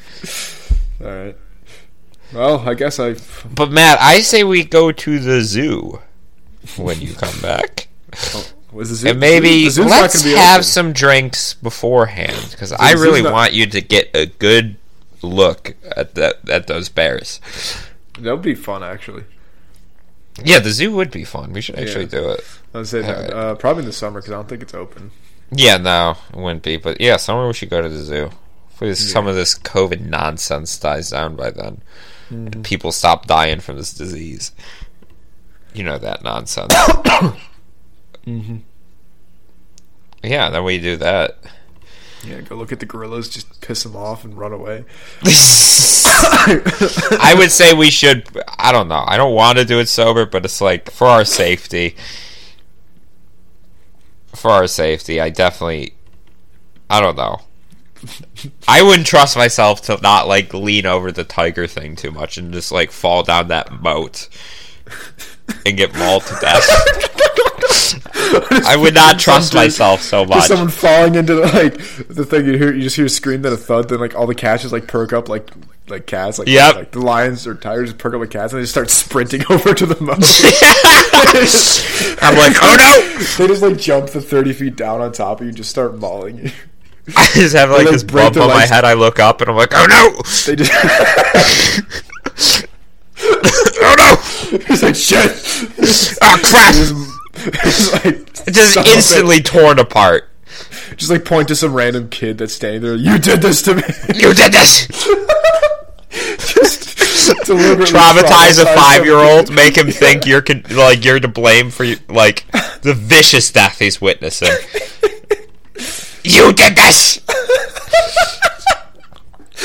[1.01, 1.37] All right.
[2.33, 3.15] Well, I guess I.
[3.53, 6.01] But Matt, I say we go to the zoo
[6.77, 7.87] when you come back.
[8.33, 8.45] Oh.
[8.75, 10.63] Was the zoo, And maybe the not let's have open.
[10.63, 14.75] some drinks beforehand because I really not- want you to get a good
[15.21, 17.39] look at that at those bears.
[18.19, 19.23] That would be fun, actually.
[20.43, 21.53] Yeah, the zoo would be fun.
[21.53, 22.19] We should actually Yeah.
[22.19, 22.43] do it.
[22.73, 23.33] I would say that, Alright.
[23.33, 25.11] uh, probably in the summer because I don't think it's open.
[25.51, 26.75] Yeah, no, it wouldn't be.
[26.75, 28.29] But yeah, somewhere we should go to the zoo.
[28.71, 31.81] Hopefully this- some of this COVID nonsense dies down by then.
[32.29, 32.63] Mm-hmm.
[32.63, 34.51] People stop dying from this disease.
[35.73, 36.73] You know that nonsense.
[38.27, 38.57] Mm-hmm.
[40.23, 41.37] Yeah, then we do that.
[42.23, 44.85] Yeah, go look at the gorillas, just piss them off and run away.
[46.47, 48.27] I would say we should.
[48.57, 49.03] I don't know.
[49.05, 51.95] I don't want to do it sober, but it's like for our safety.
[54.33, 55.93] For our safety, I definitely.
[56.89, 57.41] I don't know.
[58.67, 62.53] I wouldn't trust myself to not like lean over the tiger thing too much and
[62.53, 64.29] just like fall down that moat
[65.65, 67.39] and get mauled to death.
[68.65, 70.47] I would not trust myself so Just much.
[70.47, 71.73] someone falling into the, like
[72.07, 74.27] the thing you hear, you just hear a scream, then a thud, then like all
[74.27, 75.49] the cats just like perk up like
[75.87, 76.75] like cats, like Yep.
[76.75, 79.41] like the lions or tigers just perk up like cats, and they just start sprinting
[79.49, 80.17] over to the moat.
[82.21, 83.17] I'm like, oh no!
[83.37, 85.97] they just like jump the thirty feet down on top of you, and just start
[85.97, 86.51] mauling you.
[87.15, 88.83] I just have like like, this bump on my head.
[88.83, 90.21] I look up and I'm like, oh no!
[90.47, 90.71] They just
[93.81, 94.17] oh no!
[94.67, 95.31] it's like shit.
[96.21, 96.73] Oh crap!
[97.65, 100.29] It's like just son of a instantly torn apart.
[100.95, 102.95] just like point to some random kid that's standing there.
[102.95, 103.83] You did this to me.
[104.13, 104.87] You did this!
[106.37, 111.85] just deliberately Traumatize a five-year-old, make him think you're con- like you're to blame for
[112.07, 112.45] like
[112.81, 114.51] the vicious death he's witnessing.
[116.23, 117.19] You did this!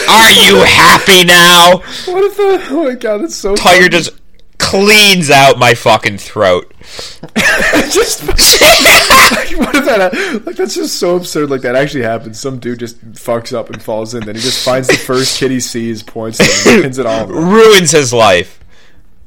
[0.09, 1.79] Are you happy now?
[1.79, 2.67] What if the?
[2.71, 3.55] Oh my god, that's so.
[3.55, 3.89] Tiger funny.
[3.91, 4.11] just
[4.59, 6.73] cleans out my fucking throat.
[7.91, 12.79] just what if that like that's just so absurd like that actually happens some dude
[12.79, 16.03] just fucks up and falls in then he just finds the first kid he sees
[16.03, 18.59] points and pins it on ruins his life.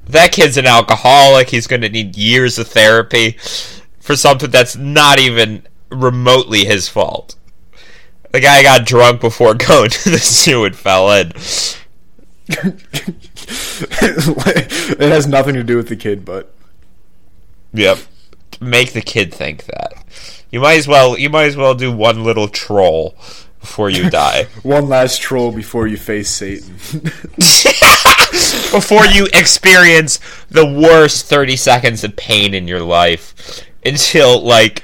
[0.07, 1.49] That kid's an alcoholic.
[1.49, 3.37] He's going to need years of therapy
[3.99, 7.35] for something that's not even remotely his fault.
[8.31, 11.31] The guy got drunk before going to the zoo and fell in.
[14.99, 16.53] it has nothing to do with the kid but
[17.73, 17.99] Yep.
[18.61, 19.93] Make the kid think that.
[20.51, 21.17] You might as well.
[21.17, 23.15] You might as well do one little troll
[23.59, 24.43] before you die.
[24.61, 26.73] One last troll before you face Satan.
[28.71, 30.19] before you experience
[30.49, 34.83] the worst 30 seconds of pain in your life until like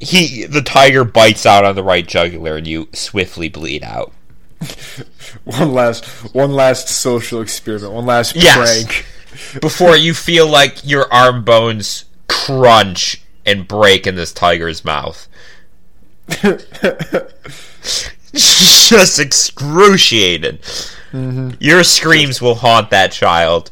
[0.00, 4.12] he the tiger bites out on the right jugular and you swiftly bleed out
[5.44, 6.04] one last,
[6.34, 7.92] one last social experiment.
[7.92, 8.84] One last Yes.
[8.84, 9.06] prank.
[9.60, 15.28] before you feel like your arm bones crunch and break in this tiger's mouth
[18.32, 20.58] just excruciating
[21.12, 21.50] mm-hmm.
[21.58, 23.70] your screams will haunt that child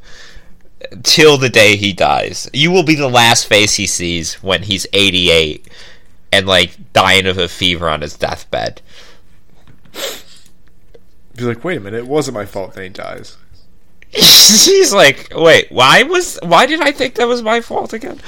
[1.03, 2.49] till the day he dies.
[2.53, 5.69] You will be the last face he sees when he's 88
[6.33, 8.83] and like dying of a fever on his deathbed.
[11.37, 12.75] Be like, wait a minute, it wasn't my fault.
[12.75, 13.37] that he dies.
[14.11, 18.21] he's like, "Wait, why was why did I think that was my fault again?"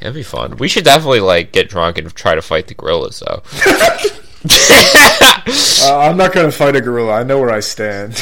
[0.00, 0.56] That'd be fun.
[0.56, 3.42] We should definitely like get drunk and try to fight the gorillas, though.
[5.82, 7.12] Uh, I'm not gonna fight a gorilla.
[7.12, 8.12] I know where I stand.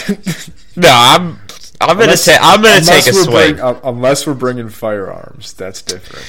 [0.76, 1.38] no, I'm
[1.80, 3.54] I'm gonna Unless- take I'm gonna take a swing.
[3.54, 6.24] bring- uh, unless we're bringing firearms, that's different.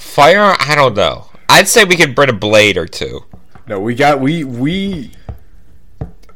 [0.00, 0.54] Fire?
[0.58, 1.26] I don't know.
[1.48, 3.24] I'd say we could bring a blade or two.
[3.66, 5.12] No, we got we we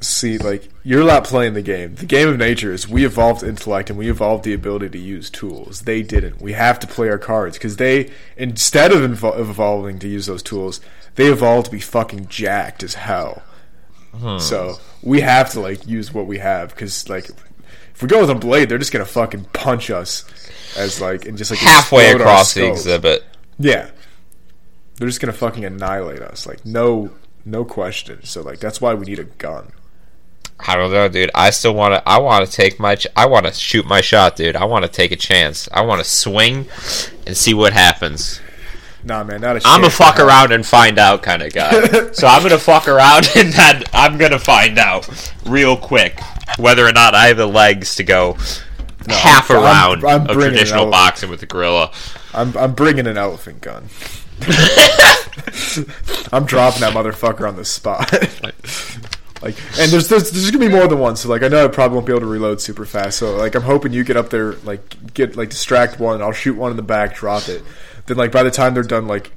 [0.00, 1.94] see like you're not playing the game.
[1.94, 5.30] The game of nature is we evolved intellect and we evolved the ability to use
[5.30, 5.82] tools.
[5.82, 6.40] They didn't.
[6.40, 10.42] We have to play our cards because they instead of, evol- evolving to use those
[10.42, 10.80] tools,
[11.16, 13.42] they evolved to be fucking jacked as hell.
[14.16, 14.38] Hmm.
[14.38, 17.28] So we have to like use what we have because like
[17.94, 20.24] if we go with a blade, they're just gonna fucking punch us
[20.76, 23.24] as like and just like Halfway across the exhibit.
[23.58, 23.90] Yeah.
[24.96, 26.46] They're just gonna fucking annihilate us.
[26.46, 27.10] Like no
[27.44, 28.24] no question.
[28.24, 29.72] So like that's why we need a gun.
[30.66, 31.30] I don't know, dude.
[31.34, 32.08] I still want to.
[32.08, 32.94] I want to take my.
[32.96, 34.56] Ch- I want to shoot my shot, dude.
[34.56, 35.68] I want to take a chance.
[35.72, 36.66] I want to swing
[37.26, 38.40] and see what happens.
[39.02, 42.10] Nah man, not a I'm a fuck around and find out kind of guy.
[42.12, 45.08] so I'm gonna fuck around and then I'm gonna find out
[45.46, 46.20] real quick
[46.58, 48.34] whether or not I have the legs to go
[49.08, 51.92] half a I'm- round I'm of bringing it traditional boxing with the gorilla.
[52.34, 53.88] I'm I'm bringing an elephant gun.
[56.32, 58.12] I'm dropping that motherfucker on the spot.
[59.42, 61.68] Like and there's, there's there's gonna be more than one, so like I know I
[61.68, 63.18] probably won't be able to reload super fast.
[63.18, 66.56] So like I'm hoping you get up there, like get like distract one, I'll shoot
[66.56, 67.62] one in the back, drop it.
[68.06, 69.32] Then like by the time they're done like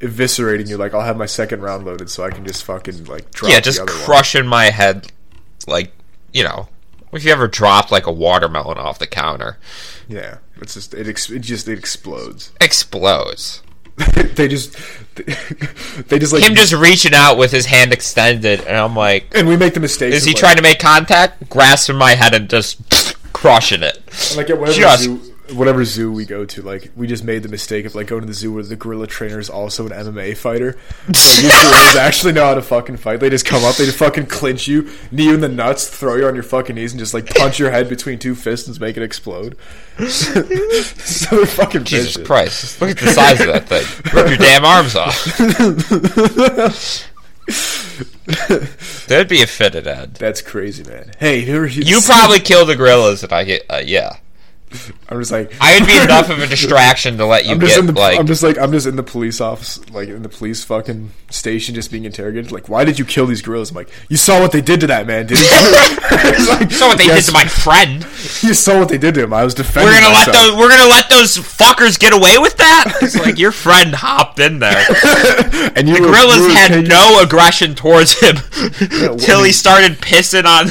[0.00, 3.30] eviscerating you, like I'll have my second round loaded so I can just fucking like
[3.32, 4.00] drop yeah, the just other one.
[4.02, 5.10] crushing my head,
[5.66, 5.92] like
[6.32, 6.68] you know,
[7.12, 9.58] if you ever dropped like a watermelon off the counter,
[10.08, 12.52] Yeah, it's just it, ex- it just it explodes.
[12.60, 13.62] explodes.
[14.34, 14.76] they just
[16.08, 19.48] they just like Him just reaching out with his hand extended, and I'm like, and
[19.48, 20.12] we make the mistake.
[20.14, 21.48] is he like, trying to make contact?
[21.48, 22.78] Grasping my head and just
[23.32, 23.98] crushing it.
[24.36, 26.62] like at whatever Just- zoo, whatever zoo we go to?
[26.62, 29.06] Like we just made the mistake of like going to the zoo where the gorilla
[29.06, 30.76] trainer is also an MMA fighter.
[31.06, 33.20] So these gorillas actually know how to fucking fight.
[33.20, 36.16] They just come up, they just fucking clinch you, knee you in the nuts, throw
[36.16, 38.80] you on your fucking knees, and just like punch your head between two fists and
[38.80, 39.56] make it explode.
[40.08, 42.26] so they're fucking Jesus vicious.
[42.26, 42.80] Christ!
[42.80, 43.84] Look at the size of that thing.
[44.14, 45.24] Rip your damn arms off.
[49.06, 50.14] That'd be a fitted end.
[50.14, 51.12] That's crazy, man.
[51.18, 54.18] Hey, here You You probably kill the gorillas, and I get uh, yeah.
[55.08, 57.74] I'm just like I would be enough of a distraction to let you I'm just
[57.74, 60.22] get in the like I'm just like I'm just in the police office like in
[60.22, 63.76] the police fucking station just being interrogated like why did you kill these gorillas I'm
[63.76, 67.04] like you saw what they did to that man didn't you like, saw what they
[67.06, 68.02] "Yes, did to my friend.
[68.42, 70.68] you saw what they did to him I was defending We're gonna let those we're
[70.70, 72.98] gonna let those fuckers get away with that.
[73.02, 74.84] It's like your friend hopped in there.
[75.76, 79.98] and you The were- gorillas were had no aggression towards him what till he started
[79.98, 80.68] pissing on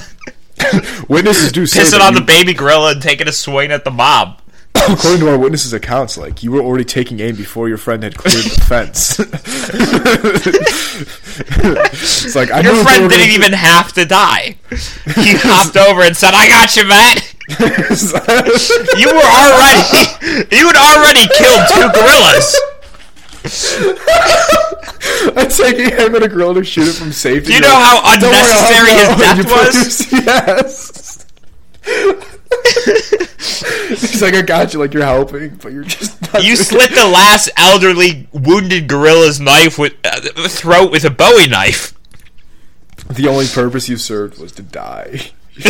[1.07, 3.91] witnesses do say pissing on you- the baby gorilla and taking a swing at the
[3.91, 4.41] mob.
[4.75, 8.15] according to our witnesses accounts like you were already taking aim before your friend had
[8.15, 9.19] cleared the fence
[10.89, 14.57] it's like I Your knew what they friend didn't even have to die.
[14.69, 17.17] He hopped over and said, "I got you, man."
[18.97, 19.81] You were already
[20.55, 22.55] you had already killed two gorillas.
[25.35, 27.49] I'm taking him and a gorilla to shoot it from safety.
[27.49, 30.11] Do you know like, how "Don't worry, unnecessary his death was?
[30.11, 31.25] Yes.
[33.87, 36.21] He's like, I got you, like you're helping, but you're just.
[36.33, 40.19] Not You slit the last elderly wounded gorilla's knife with uh,
[40.49, 41.93] throat with a Bowie knife.
[43.09, 45.31] The only purpose you served was to die.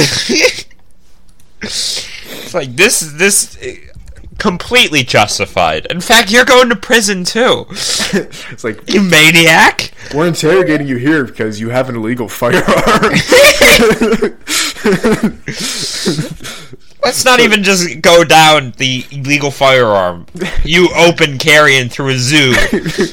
[1.60, 3.57] It's like this this
[4.38, 5.85] completely justified.
[5.88, 7.65] In fact, you're going to prison too.
[7.69, 9.91] it's like You maniac.
[10.14, 12.64] we're interrogating you here because you have an illegal firearm.
[17.03, 20.26] Let's not even just go down the illegal firearm.
[20.64, 22.53] You open carrying through a zoo.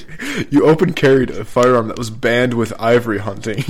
[0.51, 3.63] you open carried a firearm that was banned with ivory hunting.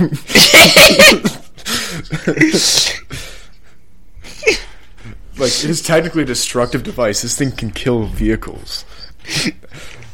[5.37, 7.21] Like it is technically a destructive device.
[7.21, 8.85] This thing can kill vehicles.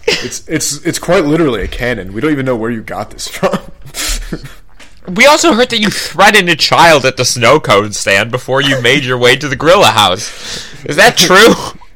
[0.08, 2.14] It's it's it's quite literally a cannon.
[2.14, 3.58] We don't even know where you got this from.
[5.16, 8.80] We also heard that you threatened a child at the snow cone stand before you
[8.82, 10.86] made your way to the gorilla house.
[10.86, 11.54] Is that true?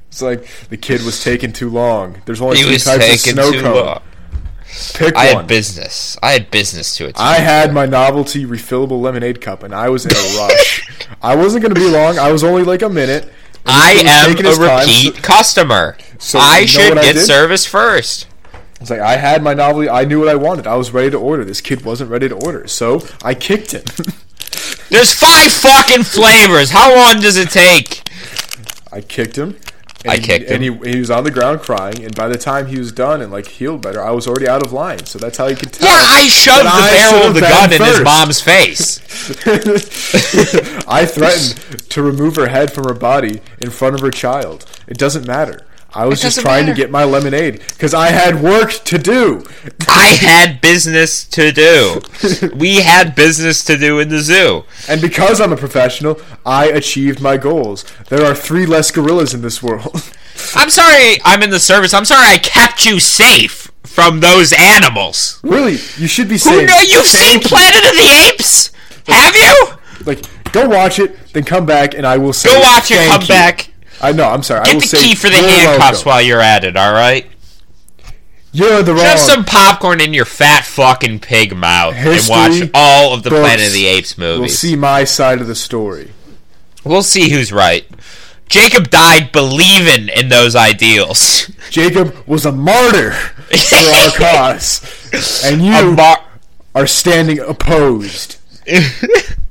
[0.07, 2.21] It's like the kid was taking too long.
[2.25, 3.75] There's only He two types of snow cone.
[3.75, 4.01] long.
[4.93, 5.43] Pick I one.
[5.43, 6.17] had business.
[6.21, 7.17] I had business to attend.
[7.17, 10.87] I had my novelty refillable lemonade cup, and I was in a rush.
[11.21, 12.17] I wasn't going to be long.
[12.19, 13.31] I was only like a minute.
[13.65, 15.97] I am a time, repeat so- customer.
[16.19, 18.27] So I you know should what I get service first.
[18.81, 19.89] It's like I had my novelty.
[19.89, 20.67] I knew what I wanted.
[20.67, 21.43] I was ready to order.
[21.45, 23.83] This kid wasn't ready to order, so I kicked him.
[24.89, 26.69] There's five fucking flavors.
[26.71, 28.07] How long does it take?
[28.91, 29.57] I kicked him.
[30.05, 30.83] And I kicked and him.
[30.83, 32.03] he, he was on the ground crying.
[32.03, 34.65] And by the time he was done and like healed better, I was already out
[34.65, 35.05] of line.
[35.05, 35.87] So that's how you could tell.
[35.87, 38.99] Yeah, I shoved the I barrel of the gun been in his mom's face.
[40.87, 44.65] I threatened to remove her head from her body in front of her child.
[44.87, 45.65] It doesn't matter.
[45.95, 46.75] I was just trying matter.
[46.75, 49.43] to get my lemonade because I had work to do.
[49.87, 52.01] I had business to do.
[52.55, 54.63] We had business to do in the zoo.
[54.89, 57.85] And because I'm a professional, I achieved my goals.
[58.09, 60.11] There are three less gorillas in this world.
[60.55, 61.93] I'm sorry I'm in the service.
[61.93, 65.39] I'm sorry I kept you safe from those animals.
[65.43, 66.65] really, you should be Who saying.
[66.67, 68.71] know you've seen you." Planet of the Apes?
[69.07, 69.67] Have you?
[70.05, 72.49] Like, go watch it, then come back, and I will say.
[72.49, 73.69] Go watch it, "Thank come you." back.
[74.01, 74.25] I know.
[74.29, 74.61] I'm sorry.
[74.61, 77.27] I Get the say, key for the handcuffs welcome." while you're at it, alright?
[78.51, 79.03] You're the wrong.
[79.03, 83.29] Shove some popcorn in your fat fucking pig mouth History and watch all of the
[83.29, 84.39] books Planet of the Apes movies.
[84.39, 86.11] We'll see my side of the story.
[86.85, 87.85] We'll see who's right.
[88.47, 91.51] Jacob died believing in those ideals.
[91.69, 96.23] Jacob was a martyr for our cause, and you mar-
[96.75, 98.37] are standing opposed.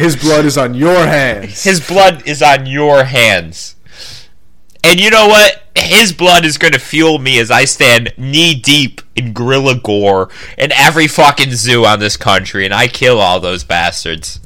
[0.00, 1.62] His blood is on your hands.
[1.62, 3.76] His blood is on your hands.
[4.82, 5.62] And you know what?
[5.76, 10.30] His blood is going to fuel me as I stand knee deep in gorilla gore
[10.56, 14.40] in every fucking zoo on this country, and I kill all those bastards.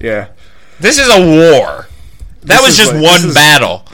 [0.00, 0.28] yeah.
[0.80, 1.88] This is a war.
[2.42, 3.84] That This was just like- one is- battle.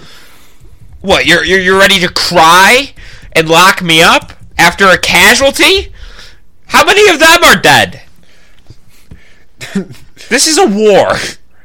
[1.01, 1.27] What?
[1.27, 2.93] You're, you're you're ready to cry
[3.33, 5.93] and lock me up after a casualty?
[6.69, 8.03] How many of them are dead?
[10.29, 11.13] this is a war.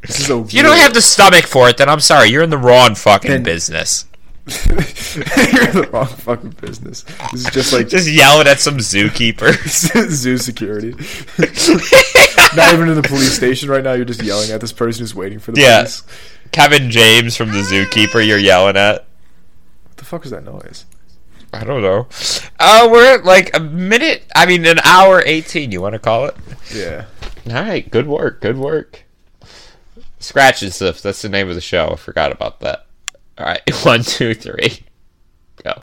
[0.01, 2.29] This is a If you don't have the stomach for it, then I'm sorry.
[2.29, 4.05] You're in the wrong fucking Then- business.
[4.67, 7.03] You're in the wrong fucking business.
[7.31, 9.53] This is just like Just yelling at some zookeeper.
[10.09, 10.91] zoo security.
[12.55, 13.93] Not even in the police station right now.
[13.93, 15.79] You're just yelling at this person who's waiting for the Yeah.
[15.81, 16.01] police.
[16.51, 18.25] Kevin James from the zookeeper.
[18.25, 19.05] You're yelling at.
[19.83, 20.85] What the fuck is that noise?
[21.53, 22.07] I don't know.
[22.59, 24.23] Uh, we're at like a minute.
[24.35, 25.71] I mean, an hour eighteen.
[25.71, 26.35] You want to call it?
[26.73, 27.05] Yeah.
[27.47, 29.03] All right, good work, good work.
[30.19, 31.89] Scratch and Sniff, that's the name of the show.
[31.93, 32.85] I forgot about that.
[33.37, 34.83] All right, one, two, three.